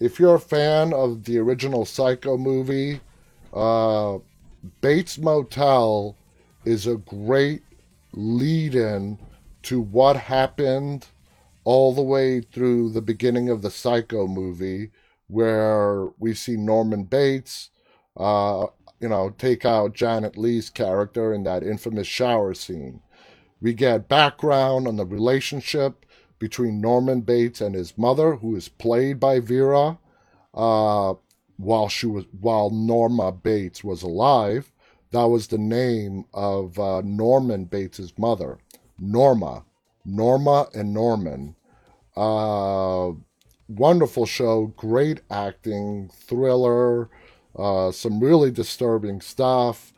[0.00, 3.00] if you're a fan of the original Psycho movie,
[3.52, 4.18] uh,
[4.80, 6.16] Bates Motel
[6.64, 7.62] is a great
[8.12, 9.18] lead in
[9.64, 11.06] to what happened
[11.64, 14.90] all the way through the beginning of the Psycho movie,
[15.26, 17.70] where we see Norman Bates,
[18.16, 18.66] uh,
[19.00, 23.00] you know, take out Janet Leigh's character in that infamous shower scene.
[23.60, 26.04] We get background on the relationship
[26.38, 29.98] between Norman Bates and his mother, who is played by Vera,
[30.52, 31.14] uh,
[31.56, 34.70] while she was while Norma Bates was alive.
[35.12, 38.58] That was the name of uh, Norman Bates's mother,
[38.98, 39.64] Norma,
[40.04, 41.56] Norma and Norman.
[42.16, 43.12] Uh,
[43.68, 47.08] wonderful show, great acting, thriller,
[47.58, 49.92] uh, some really disturbing stuff,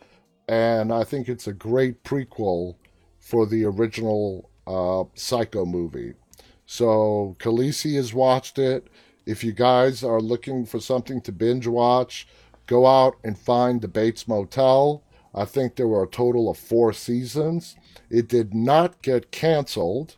[0.48, 2.76] and I think it's a great prequel
[3.18, 6.14] for the original uh, Psycho movie.
[6.66, 8.88] So Khaleesi has watched it.
[9.24, 12.28] If you guys are looking for something to binge watch,
[12.66, 15.02] go out and find the Bates Motel.
[15.34, 17.76] I think there were a total of four seasons.
[18.10, 20.16] It did not get canceled.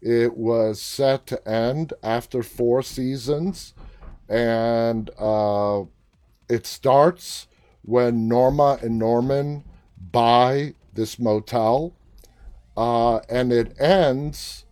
[0.00, 3.74] It was set to end after four seasons,
[4.28, 5.82] and uh,
[6.48, 7.46] it starts
[7.82, 9.64] when Norma and Norman
[10.10, 11.94] buy this motel,
[12.76, 14.64] uh, and it ends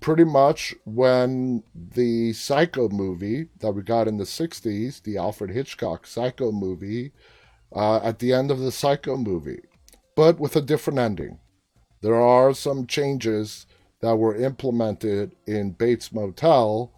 [0.00, 6.06] pretty much when the Psycho movie that we got in the 60s, the Alfred Hitchcock
[6.06, 7.12] Psycho movie,
[7.74, 9.62] uh, at the end of the Psycho movie,
[10.14, 11.40] but with a different ending.
[12.06, 13.66] There are some changes
[13.98, 16.92] that were implemented in Bates Motel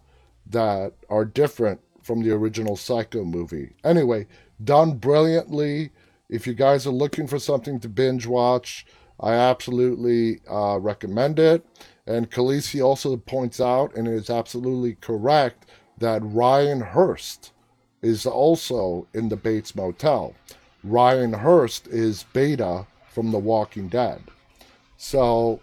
[0.45, 3.73] that are different from the original Psycho movie.
[3.83, 4.27] Anyway,
[4.63, 5.89] done brilliantly.
[6.29, 8.85] If you guys are looking for something to binge watch,
[9.19, 11.65] I absolutely uh, recommend it.
[12.05, 15.65] And Khaleesi also points out, and is absolutely correct,
[15.97, 17.51] that Ryan Hurst
[18.03, 20.35] is also in the Bates Motel.
[20.83, 24.21] Ryan Hurst is Beta from The Walking Dead.
[25.01, 25.61] So,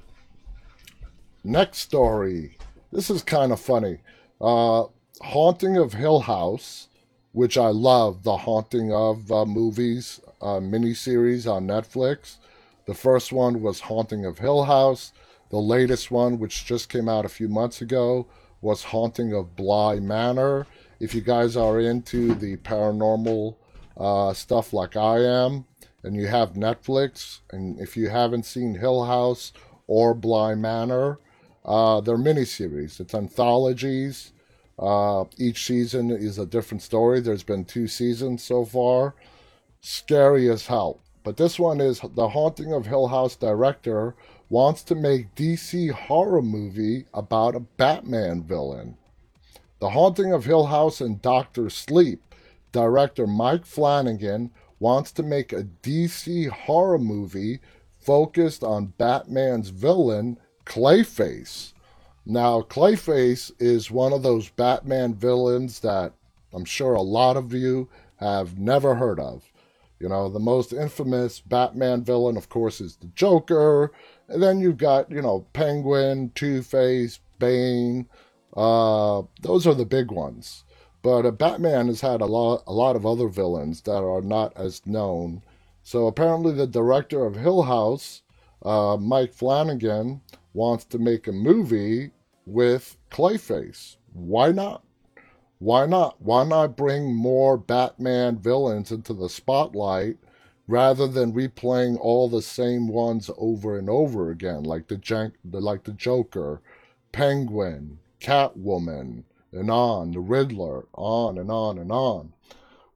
[1.45, 2.57] next story.
[2.91, 3.99] This is kind of funny.
[4.41, 4.85] Uh,
[5.21, 6.89] Haunting of Hill House,
[7.33, 12.37] which I love, the Haunting of uh, movies uh, miniseries on Netflix.
[12.87, 15.13] The first one was Haunting of Hill House.
[15.51, 18.27] The latest one, which just came out a few months ago,
[18.63, 20.67] was Haunting of Bly Manor.
[20.99, 23.55] If you guys are into the paranormal
[23.99, 25.67] uh, stuff like I am,
[26.07, 29.53] and you have Netflix, and if you haven't seen Hill House
[29.89, 31.19] or Bly Manor,
[31.65, 33.01] uh, they're miniseries.
[33.01, 34.33] It's anthologies.
[34.79, 37.21] Uh, each season is a different story.
[37.21, 39.17] There's been two seasons so far.
[39.81, 41.01] Scary as hell.
[41.25, 44.15] But this one is The Haunting of Hill House director
[44.49, 48.97] wants to make DC horror movie about a Batman villain.
[49.81, 52.23] The Haunting of Hill House and Doctor Sleep
[52.77, 57.61] director Mike Flanagan wants to make a DC horror movie
[57.99, 61.73] focused on Batman's villain, Clayface.
[62.25, 66.13] Now, Clayface is one of those Batman villains that
[66.53, 69.51] I'm sure a lot of you have never heard of.
[69.99, 73.93] You know, the most infamous Batman villain, of course, is the Joker.
[74.29, 78.07] And then you've got, you know, Penguin, Two Face, Bane.
[78.55, 80.65] Uh, those are the big ones.
[81.07, 84.53] But uh, Batman has had a lot, a lot of other villains that are not
[84.57, 85.41] as known.
[85.85, 88.23] So apparently, the director of Hill House,
[88.65, 90.21] uh, Mike Flanagan,
[90.53, 92.11] wants to make a movie
[92.45, 93.99] with Clayface.
[94.15, 94.83] Why not?
[95.61, 96.21] Why not?
[96.21, 100.17] Why not bring more Batman villains into the spotlight
[100.67, 105.93] rather than replaying all the same ones over and over again, like the like the
[105.93, 106.63] Joker,
[107.13, 109.23] Penguin, Catwoman,
[109.57, 112.33] and on the Riddler, on and on and on.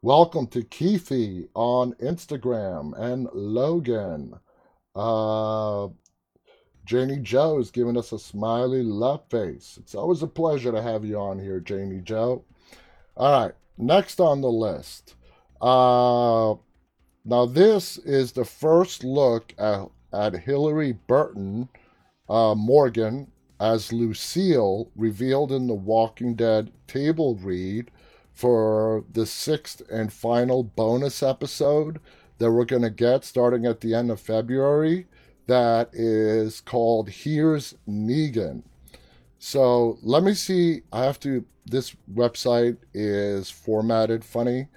[0.02, 4.34] Welcome to Keithy on Instagram and Logan.
[4.94, 5.88] Uh,
[6.84, 9.78] Janie Joe is giving us a smiley love face.
[9.80, 12.44] It's always a pleasure to have you on here, Janie Joe.
[13.16, 15.14] All right, next on the list.
[15.60, 16.54] Uh,
[17.24, 21.68] now, this is the first look at, at Hilarie Burton
[22.28, 23.30] uh, Morgan
[23.60, 27.90] as Lucille, revealed in the Walking Dead table read
[28.32, 32.00] for the sixth and final bonus episode
[32.38, 35.06] that we're going to get starting at the end of February.
[35.46, 38.62] That is called Here's Negan.
[39.38, 40.82] So let me see.
[40.92, 41.44] I have to.
[41.66, 44.68] This website is formatted funny.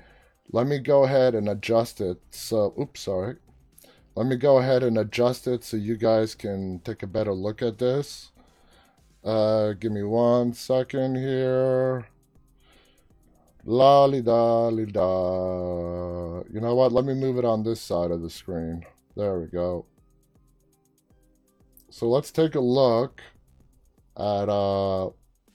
[0.52, 2.22] Let me go ahead and adjust it.
[2.32, 3.38] So, oops, sorry.
[4.16, 7.62] Let me go ahead and adjust it so you guys can take a better look
[7.62, 8.33] at this.
[9.24, 12.06] Uh, give me one second here.
[13.66, 16.42] La li da li da.
[16.52, 16.92] You know what?
[16.92, 18.86] Let me move it on this side of the screen.
[19.16, 19.86] There we go.
[21.90, 23.22] So let's take a look
[24.18, 25.12] at uh,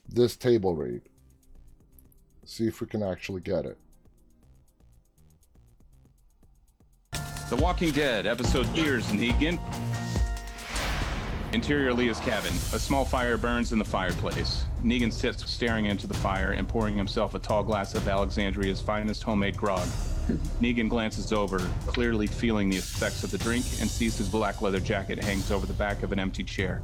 [0.09, 1.03] this table read.
[2.45, 3.77] See if we can actually get it.
[7.51, 9.59] The Walking Dead episode Here's Negan
[11.53, 12.53] Interior Leah's cabin.
[12.75, 14.65] A small fire burns in the fireplace.
[14.83, 19.23] Negan sits staring into the fire and pouring himself a tall glass of Alexandria's finest
[19.23, 19.87] homemade grog.
[20.61, 24.79] Negan glances over, clearly feeling the effects of the drink, and sees his black leather
[24.79, 26.83] jacket hangs over the back of an empty chair.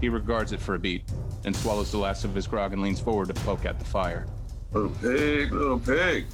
[0.00, 1.02] He regards it for a beat,
[1.42, 4.26] then swallows the last of his grog and leans forward to poke at the fire.
[4.72, 6.26] Little pig, little pig,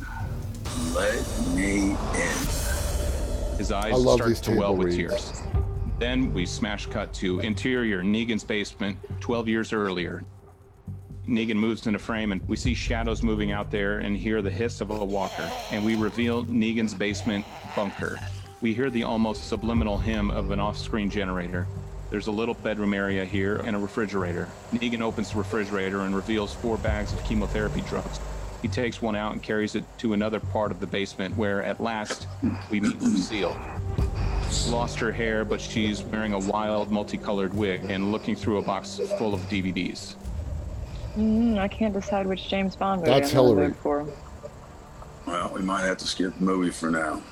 [0.94, 3.58] let me in.
[3.58, 4.96] His eyes start to well table with reads.
[4.96, 5.42] tears.
[6.02, 10.24] Then we smash cut to interior Negan's basement 12 years earlier.
[11.28, 14.80] Negan moves into frame and we see shadows moving out there and hear the hiss
[14.80, 15.48] of a walker.
[15.70, 17.46] And we reveal Negan's basement
[17.76, 18.18] bunker.
[18.60, 21.68] We hear the almost subliminal hymn of an off screen generator.
[22.10, 24.48] There's a little bedroom area here and a refrigerator.
[24.72, 28.18] Negan opens the refrigerator and reveals four bags of chemotherapy drugs.
[28.62, 31.80] He takes one out and carries it to another part of the basement where at
[31.80, 32.28] last
[32.70, 33.56] we meet Lucille
[34.68, 39.00] lost her hair, but she's wearing a wild, multicolored wig and looking through a box
[39.18, 40.14] full of DVDs.
[41.16, 43.68] Mm, I can't decide which James Bond movie That's I'm gonna Hilarie.
[43.68, 44.06] vote for.
[45.26, 47.22] Well, we might have to skip the movie for now.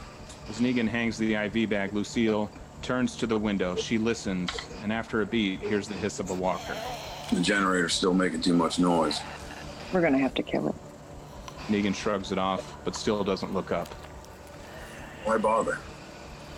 [0.48, 2.50] As Negan hangs the IV bag, Lucille
[2.82, 3.76] turns to the window.
[3.76, 4.50] She listens,
[4.82, 6.76] and after a beat, hears the hiss of a walker.
[7.32, 9.20] The generator's still making too much noise.
[9.92, 10.74] We're gonna have to kill it.
[11.70, 13.86] Negan shrugs it off, but still doesn't look up.
[15.24, 15.78] Why bother?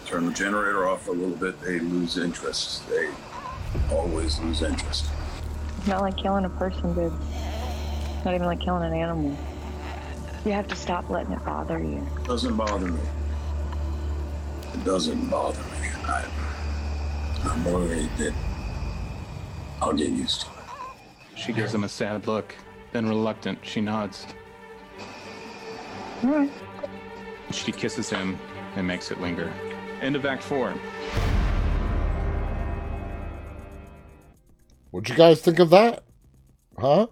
[0.07, 2.89] Turn the generator off a little bit, they lose interest.
[2.89, 3.11] They
[3.91, 5.07] always lose interest.
[5.79, 7.13] It's not like killing a person, dude.
[7.13, 9.37] It's not even like killing an animal.
[10.47, 12.07] You have to stop letting it bother you.
[12.17, 13.01] It Doesn't bother me.
[14.73, 15.89] It doesn't bother me.
[16.05, 16.25] I,
[17.45, 18.33] I'm worried that
[19.83, 21.39] I'll get used to it.
[21.39, 22.55] She gives him a sad look,
[22.93, 24.27] then reluctant, she nods.
[27.51, 28.39] She kisses him
[28.77, 29.53] and makes it linger.
[30.01, 30.75] End of Act 4.
[34.91, 36.05] What'd you guys think of that?
[36.79, 37.07] Huh?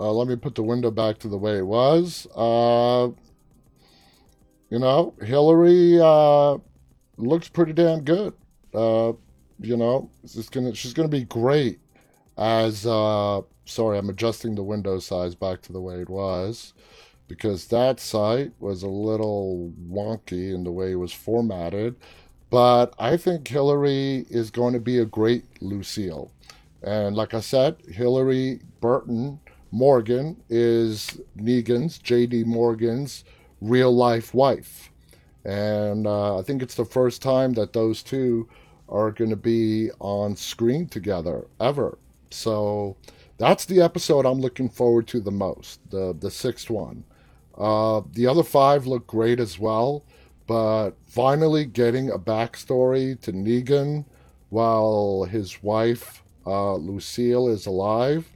[0.00, 2.26] Uh, let me put the window back to the way it was.
[2.34, 3.10] Uh,
[4.70, 6.58] you know, Hilarie uh,
[7.16, 8.34] looks pretty damn good.
[8.72, 9.12] Uh,
[9.60, 11.80] you know, she's gonna she's gonna be great
[12.36, 12.86] as.
[12.86, 16.74] Uh, sorry, I'm adjusting the window size back to the way it was
[17.28, 21.96] because that site was a little wonky in the way it was formatted.
[22.50, 26.30] But I think Hilarie is going to be a great Lucille.
[26.82, 32.44] And like I said, Hilarie Burton Morgan is Negan's, J.D.
[32.44, 33.24] Morgan's
[33.60, 34.90] real life wife.
[35.44, 38.48] And uh, I think it's the first time that those two
[38.88, 41.98] are going to be on screen together ever.
[42.30, 42.96] So
[43.38, 47.04] that's the episode I'm looking forward to the most, the, the sixth one.
[47.56, 50.04] Uh, the other five look great as well,
[50.46, 54.04] but finally getting a backstory to Negan
[54.50, 58.30] while his wife uh, Lucille is alive.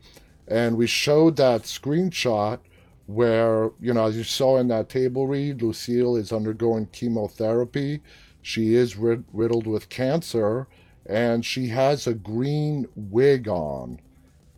[0.46, 2.60] And we showed that screenshot
[3.06, 8.00] where, you know, as you saw in that table read, Lucille is undergoing chemotherapy.
[8.42, 10.68] She is rid- riddled with cancer,
[11.06, 14.00] and she has a green wig on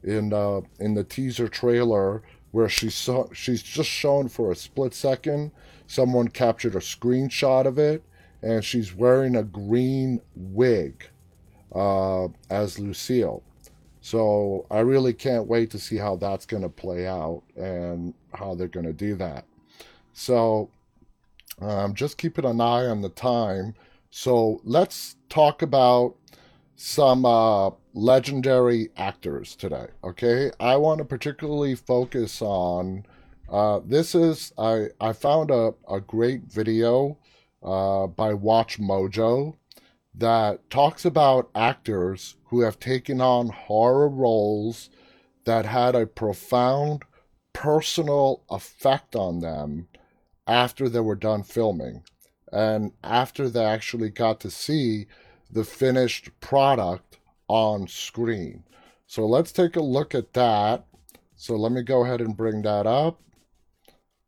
[0.03, 2.23] in uh, in the teaser trailer
[2.53, 5.53] where she saw she's just shown for a split second.
[5.87, 8.03] Someone captured a screenshot of it,
[8.43, 11.09] and she's wearing a green wig
[11.75, 13.43] uh, as Lucille.
[14.01, 18.55] So I really can't wait to see how that's going to play out and how
[18.55, 19.45] they're going to do that.
[20.13, 20.71] So
[21.61, 23.75] um, just keeping an eye on the time.
[24.11, 26.17] So let's talk about
[26.83, 29.89] some uh, legendary actors today.
[30.03, 33.05] Okay, I want to particularly focus on.
[33.51, 37.19] Uh, this is I I found a a great video
[37.63, 39.57] uh, by Watch Mojo
[40.15, 44.89] that talks about actors who have taken on horror roles
[45.45, 47.03] that had a profound
[47.53, 49.89] personal effect on them
[50.47, 52.05] after they were done filming
[52.51, 55.07] and after they actually got to see
[55.53, 58.63] the finished product on screen.
[59.07, 60.87] So let's take a look at that.
[61.35, 63.21] So let me go ahead and bring that up.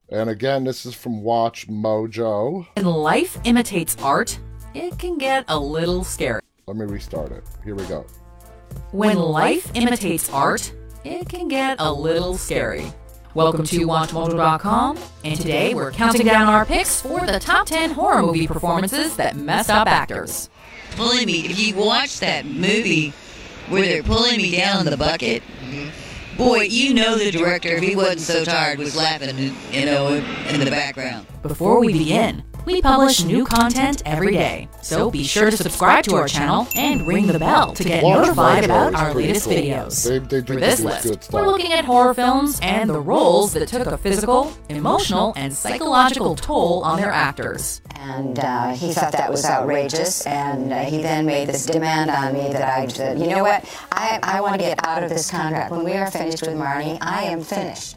[0.08, 2.66] And again, this is from Watch Mojo.
[2.74, 4.38] When life imitates art,
[4.74, 6.40] it can get a little scary.
[6.66, 7.44] Let me restart it.
[7.64, 8.06] Here we go.
[8.90, 10.72] When life imitates art,
[11.04, 12.92] it can get a little scary.
[13.34, 18.22] Welcome to WatchMojo.com, and today we're counting down our picks for the top 10 horror
[18.22, 20.50] movie performances that messed up actors.
[20.92, 21.46] Pulling me.
[21.46, 23.12] If you watch that movie
[23.68, 25.42] where they're pulling me down the bucket,
[26.36, 30.14] Boy, you know the director, if he wasn't so tired, was laughing, you know,
[30.48, 31.26] in the background.
[31.42, 36.14] Before we begin, we publish new content every day, so be sure to subscribe to
[36.14, 39.54] our channel and ring the bell to get Watch notified about our latest cool.
[39.54, 40.04] videos.
[40.04, 43.66] They- they do For this list, we're looking at horror films and the roles that
[43.68, 47.80] took a physical, emotional, and psychological toll on their actors.
[47.96, 52.32] And uh, he thought that was outrageous, and uh, he then made this demand on
[52.32, 55.30] me that I said, you know what, I, I want to get out of this
[55.30, 55.70] contract.
[55.70, 57.96] When we are finished with Marnie, I am finished.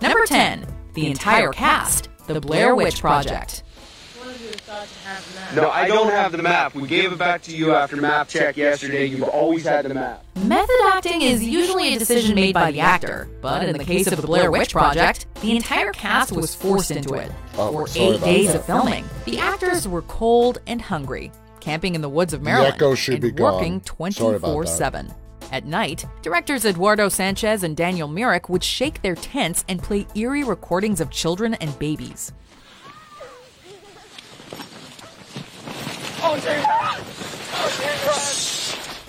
[0.00, 3.62] Number 10, the entire cast, The Blair Witch Project.
[5.54, 6.74] No, I don't have the map.
[6.74, 9.04] We gave it back to you after map check yesterday.
[9.06, 10.24] You've always had the map.
[10.44, 14.20] Method acting is usually a decision made by the actor, but in the case of
[14.20, 17.30] the Blair Witch Project, the entire cast was forced into it.
[17.58, 18.56] Oh, For sorry eight about days that.
[18.60, 22.94] of filming, the actors were cold and hungry, camping in the woods of Maryland echo
[22.94, 23.54] should and be gone.
[23.54, 24.94] working Sorry about that.
[24.94, 25.14] 24/7.
[25.52, 30.44] At night, directors Eduardo Sanchez and Daniel Myrick would shake their tents and play eerie
[30.44, 32.32] recordings of children and babies.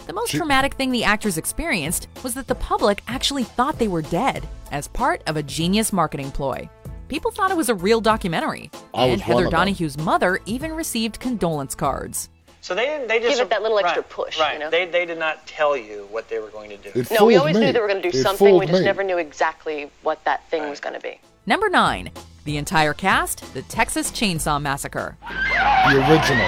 [0.05, 4.01] The most traumatic thing the actors experienced was that the public actually thought they were
[4.01, 6.69] dead as part of a genius marketing ploy.
[7.07, 9.49] People thought it was a real documentary, I and Heather.
[9.49, 12.29] Donahue's mother even received condolence cards.
[12.63, 14.53] So they they just Give it that little extra right, push, Right.
[14.53, 14.69] you know?
[14.69, 16.91] They they did not tell you what they were going to do.
[16.97, 17.65] It No, we always me.
[17.65, 18.57] knew they were going to do It something.
[18.57, 18.85] We just me.
[18.85, 21.19] never knew exactly what that thing was going to be.
[21.45, 22.09] Number 9.
[22.45, 25.17] The entire cast, The Texas Chainsaw Massacre.
[25.29, 26.45] The original.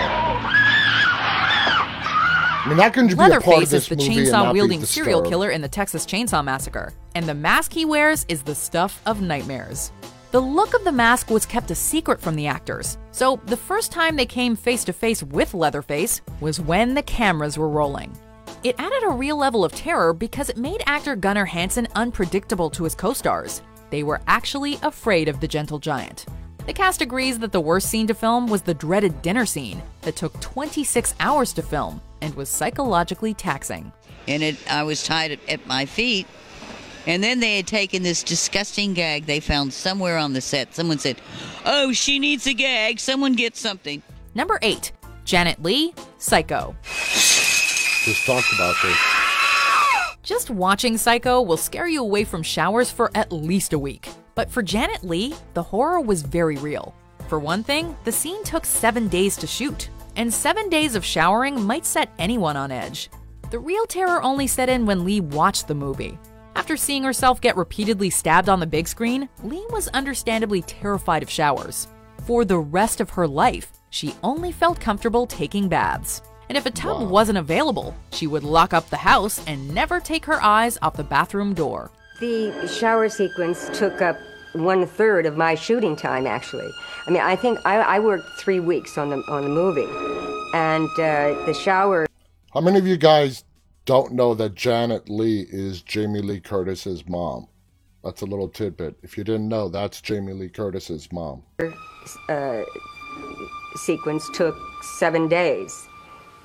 [2.57, 4.32] I mean, how can you be a part of Leatherface this is the movie and
[4.32, 7.84] not chainsaw be wielding serial killer in the Texas Chainsaw Massacre, and the mask he
[7.86, 9.91] wears is the stuff of nightmares.
[10.36, 13.89] The look of the mask was kept a secret from the actors, so the first
[13.89, 18.11] time they came face to face with Leatherface was when the cameras were rolling.
[18.61, 22.83] It added a real level of terror because it made actor Gunnar Hansen unpredictable to
[22.83, 23.61] his co stars.
[23.91, 26.25] They were actually afraid of the gentle giant.
[26.65, 30.17] The cast agrees that the worst scene to film was the dreaded dinner scene that
[30.17, 33.89] took 26 hours to film and was psychologically taxing.
[34.27, 36.27] And it, I was tied at, at my feet.
[37.07, 40.73] And then they had taken this disgusting gag they found somewhere on the set.
[40.73, 41.21] Someone said,
[41.65, 42.99] Oh, she needs a gag.
[42.99, 44.01] Someone get something.
[44.33, 44.91] Number 8.
[45.23, 46.75] Janet Leigh, Psycho.
[46.83, 48.97] Just talked about this.
[50.21, 54.09] Just watching Psycho will scare you away from showers for at least a week.
[54.33, 56.95] But for Janet Leigh, the horror was very real.
[57.27, 61.63] For one thing, the scene took seven days to shoot, and seven days of showering
[61.63, 63.09] might set anyone on edge.
[63.49, 66.17] The real terror only set in when Leigh watched the movie.
[66.55, 71.29] After seeing herself get repeatedly stabbed on the big screen, Leigh was understandably terrified of
[71.29, 71.87] showers.
[72.23, 76.21] For the rest of her life, she only felt comfortable taking baths.
[76.47, 80.25] And if a tub wasn't available, she would lock up the house and never take
[80.25, 81.91] her eyes off the bathroom door.
[82.19, 84.17] The shower sequence took up
[84.53, 86.69] one third of my shooting time, actually.
[87.07, 89.87] I mean, I think I, I worked three weeks on the on the movie,
[90.53, 92.07] and uh, the shower.
[92.53, 93.43] How many of you guys
[93.86, 97.47] don't know that Janet Leigh is Jamie Lee Curtis's mom?
[98.03, 98.97] That's a little tidbit.
[99.03, 101.43] If you didn't know, that's Jamie Lee Curtis's mom.
[102.29, 102.63] Uh,
[103.75, 104.55] sequence took
[104.99, 105.88] seven days,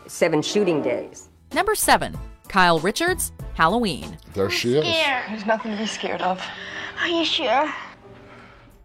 [0.07, 1.29] seven shooting days.
[1.53, 2.17] Number 7.
[2.49, 4.19] Kyle Richards, Halloween.
[4.35, 4.85] There she is.
[4.85, 6.43] There's nothing to be scared of.
[7.01, 7.73] Are you sure?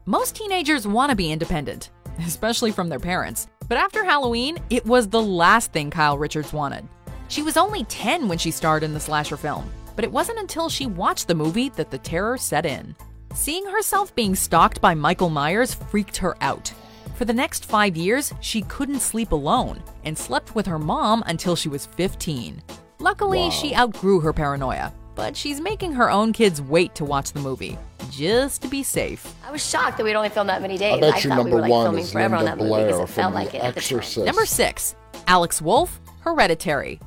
[0.05, 1.89] Most teenagers want to be independent,
[2.25, 3.47] especially from their parents.
[3.67, 6.87] But after Halloween, it was the last thing Kyle Richards wanted.
[7.27, 10.69] She was only 10 when she starred in the slasher film, but it wasn't until
[10.69, 12.95] she watched the movie that the terror set in.
[13.33, 16.71] Seeing herself being stalked by Michael Myers freaked her out.
[17.15, 21.55] For the next five years, she couldn't sleep alone and slept with her mom until
[21.55, 22.61] she was 15.
[22.99, 23.49] Luckily, Wow.
[23.49, 27.77] she outgrew her paranoia, but she's making her own kids wait to watch the movie,
[28.11, 29.33] just to be safe.
[29.45, 30.97] I was shocked that we'd only filmed that many days.
[30.97, 32.63] I bet you thought number we were like one filming is forever Linda on that
[32.63, 33.97] movie because Blair it felt from like The it at the time.
[33.99, 34.25] Exorcist.
[34.25, 34.95] Number six,
[35.27, 36.99] Alex Wolff, Hereditary.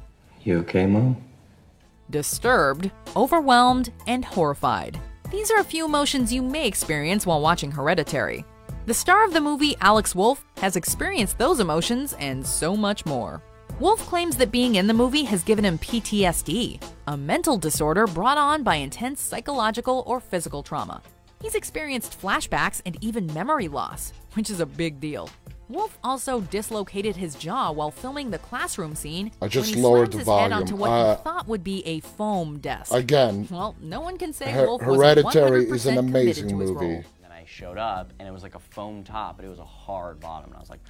[0.44, 1.16] You okay, Mom?
[2.10, 4.98] Disturbed, overwhelmed, and horrified.
[5.30, 8.44] These are a few emotions you may experience while watching Hereditary.
[8.86, 13.42] The star of the movie, Alex Wolff, has experienced those emotions and so much more.
[13.80, 18.38] Wolff claims that being in the movie has given him PTSD, a mental disorder brought
[18.38, 21.02] on by intense psychological or physical trauma.
[21.42, 25.28] He's experienced flashbacks and even memory loss, which is a big deal.
[25.68, 30.12] Wolff also dislocated his jaw while filming the classroom scene I just when he lowered
[30.12, 32.92] slams the his head onto what Uh, he thought would be a foam desk.
[32.92, 36.48] Again, Well, no one can say Her- Wolff was Hereditary is an 100% committed amazing
[36.48, 36.86] to his movie.
[36.86, 37.04] role.
[37.24, 39.64] And I showed up, and it was like a foam top, but it was a
[39.64, 40.50] hard bottom.
[40.50, 40.80] And I was like,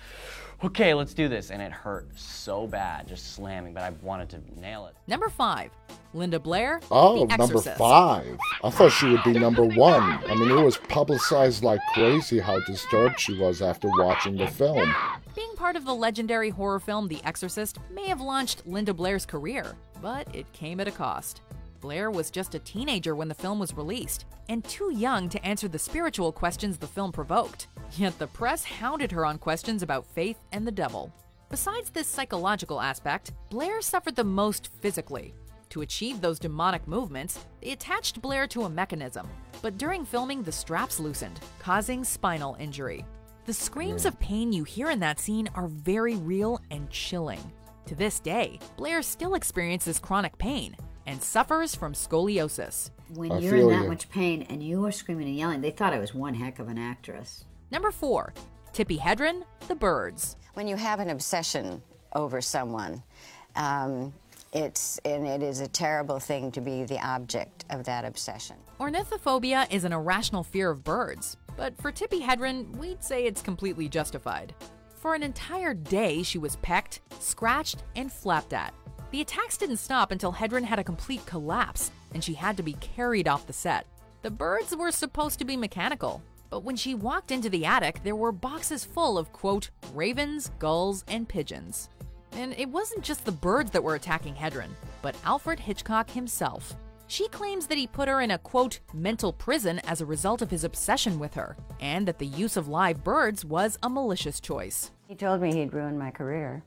[0.62, 1.50] okay, let's do this.
[1.50, 4.94] And it hurt so bad, just slamming, but I wanted to nail it.
[5.08, 5.70] Number five,
[6.14, 8.38] Linda Blair, Oh, The number five.
[8.64, 10.02] I thought she would be number one.
[10.02, 14.94] I mean, it was publicized like crazy how disturbed she was after watching the film.
[15.34, 19.76] Being part of the legendary horror film The Exorcist may have launched Linda Blair's career,
[20.00, 21.42] but it came at a cost.
[21.80, 25.68] Blair was just a teenager when the film was released, and too young to answer
[25.68, 27.68] the spiritual questions the film provoked.
[27.92, 31.12] Yet the press hounded her on questions about faith and the devil.
[31.50, 35.34] Besides this psychological aspect, Blair suffered the most physically.
[35.70, 39.28] To achieve those demonic movements, they attached Blair to a mechanism,
[39.60, 43.04] but during filming, the straps loosened, causing spinal injury.
[43.44, 47.40] The screams of pain you hear in that scene are very real and chilling.
[47.86, 52.90] To this day, Blair still experiences chronic pain and suffers from scoliosis.
[53.14, 53.88] When I you're in that you.
[53.88, 56.68] much pain and you are screaming and yelling, they thought I was one heck of
[56.68, 57.44] an actress.
[57.70, 58.34] Number 4.
[58.74, 60.36] Tippi Hedren, The Birds.
[60.52, 61.82] When you have an obsession
[62.14, 63.02] over someone,
[63.56, 64.12] um,
[64.52, 68.56] it's and it is a terrible thing to be the object of that obsession.
[68.80, 73.88] Ornithophobia is an irrational fear of birds, but for Tippi Hedren, we'd say it's completely
[73.88, 74.54] justified.
[74.96, 78.74] For an entire day, she was pecked, scratched, and flapped at.
[79.10, 82.74] The attacks didn't stop until Hedren had a complete collapse, and she had to be
[82.74, 83.86] carried off the set.
[84.22, 88.16] The birds were supposed to be mechanical, but when she walked into the attic, there
[88.16, 91.88] were boxes full of, quote, ravens, gulls, and pigeons.
[92.32, 94.70] And it wasn't just the birds that were attacking Hedren,
[95.02, 96.74] but Alfred Hitchcock himself.
[97.06, 100.50] She claims that he put her in a quote, mental prison as a result of
[100.50, 104.90] his obsession with her, and that the use of live birds was a malicious choice.
[105.06, 106.62] He told me he'd ruin my career.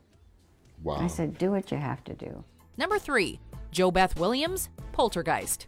[0.82, 0.98] Wow.
[1.00, 2.44] I said, do what you have to do.
[2.76, 3.40] Number three,
[3.72, 5.68] JoBeth Williams, Poltergeist.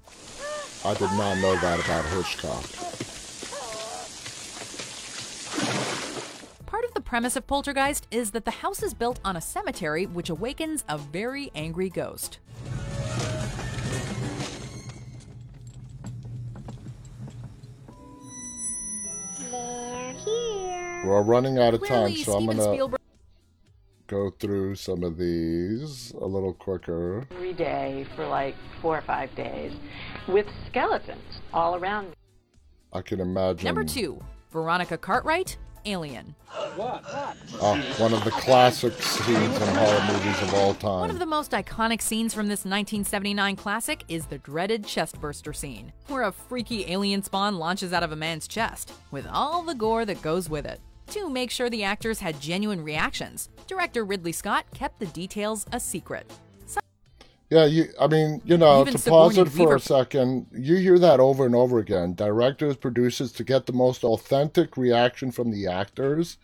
[0.84, 3.13] I did not know that about Hitchcock.
[6.94, 10.30] Of the premise of Poltergeist is that the house is built on a cemetery which
[10.30, 12.38] awakens a very angry ghost.
[21.04, 23.00] We're running out of time, Clearly, so I'm gonna Spielberg.
[24.08, 27.26] go through some of these a little quicker.
[27.32, 29.74] every day for like four or five days
[30.28, 32.16] with skeletons all around me.
[32.94, 33.66] I can imagine.
[33.66, 34.22] Number two,
[34.52, 36.36] Veronica Cartwright, Alien.
[36.52, 37.34] Ah,
[37.98, 41.02] one of the classic scenes in horror movies of all time.
[41.02, 45.94] One of the most iconic scenes from this 1979 classic is the dreaded chestburster scene,
[46.08, 50.06] where a freaky alien spawn launches out of a man's chest, with all the gore
[50.06, 50.80] that goes with it.
[51.08, 55.80] To make sure the actors had genuine reactions, director Ridley Scott kept the details a
[55.80, 56.26] secret.
[57.50, 57.86] Yeah, you.
[58.00, 61.20] I mean, you know, Even to pause it for Weaver- a second, you hear that
[61.20, 62.16] over and over again.
[62.16, 66.38] Directors, producers, to get the most authentic reaction from the actors,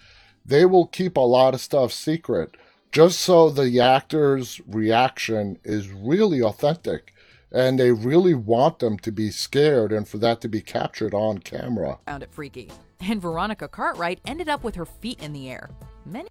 [0.46, 2.56] they will keep a lot of stuff secret,
[2.92, 7.14] just so the actor's reaction is really authentic,
[7.52, 11.40] and they really want them to be scared and for that to be captured on
[11.40, 11.98] camera.
[12.06, 12.70] Found it freaky.
[13.00, 15.70] And Veronica Cartwright ended up with her feet in the air.
[16.06, 16.30] Many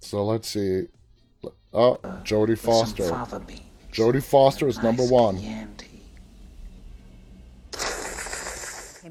[0.00, 0.86] So let's see.
[1.72, 3.04] Oh, Jodie Foster.
[3.92, 5.38] Jodie Foster is number one.
[5.38, 5.68] Came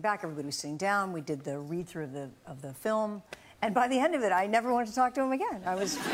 [0.01, 1.13] back, everybody was sitting down.
[1.13, 3.21] We did the read through of the of the film,
[3.61, 5.61] and by the end of it, I never wanted to talk to him again.
[5.65, 5.97] I was.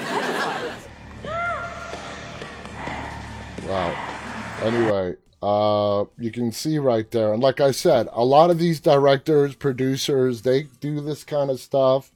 [3.67, 4.57] Wow.
[4.63, 8.79] Anyway, uh, you can see right there, and like I said, a lot of these
[8.79, 12.11] directors, producers, they do this kind of stuff.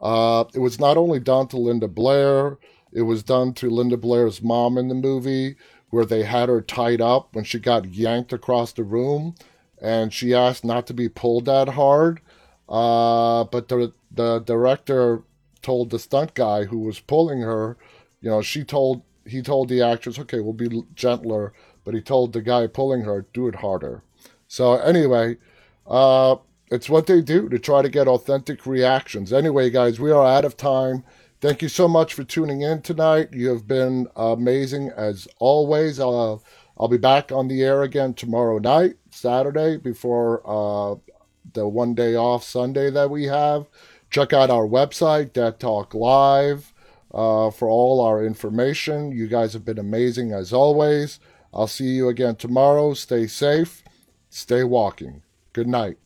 [0.00, 2.58] Uh, it was not only done to Linda Blair,
[2.94, 5.56] it was done to Linda Blair's mom in the movie,
[5.90, 9.34] where they had her tied up when she got yanked across the room,
[9.82, 12.20] and she asked not to be pulled that hard.
[12.68, 15.22] Uh, but the the director
[15.60, 17.76] told the stunt guy who was pulling her,
[18.20, 21.52] you know, she told he told the actress, okay, we'll be gentler,
[21.84, 24.02] but he told the guy pulling her, do it harder.
[24.46, 25.36] So anyway,
[25.86, 26.36] uh,
[26.70, 29.32] it's what they do to try to get authentic reactions.
[29.32, 31.04] Anyway, guys, we are out of time.
[31.40, 33.28] Thank you so much for tuning in tonight.
[33.32, 36.00] You have been amazing as always.
[36.00, 36.38] Uh,
[36.78, 40.96] I'll be back on the air again tomorrow night, Saturday, before uh,
[41.52, 43.66] the one day off Sunday that we have.
[44.10, 46.72] Check out our website, Dead Talk Live,
[47.12, 49.12] uh, for all our information.
[49.12, 51.20] You guys have been amazing as always.
[51.52, 52.94] I'll see you again tomorrow.
[52.94, 53.82] Stay safe,
[54.30, 55.22] stay walking.
[55.52, 55.98] Good night.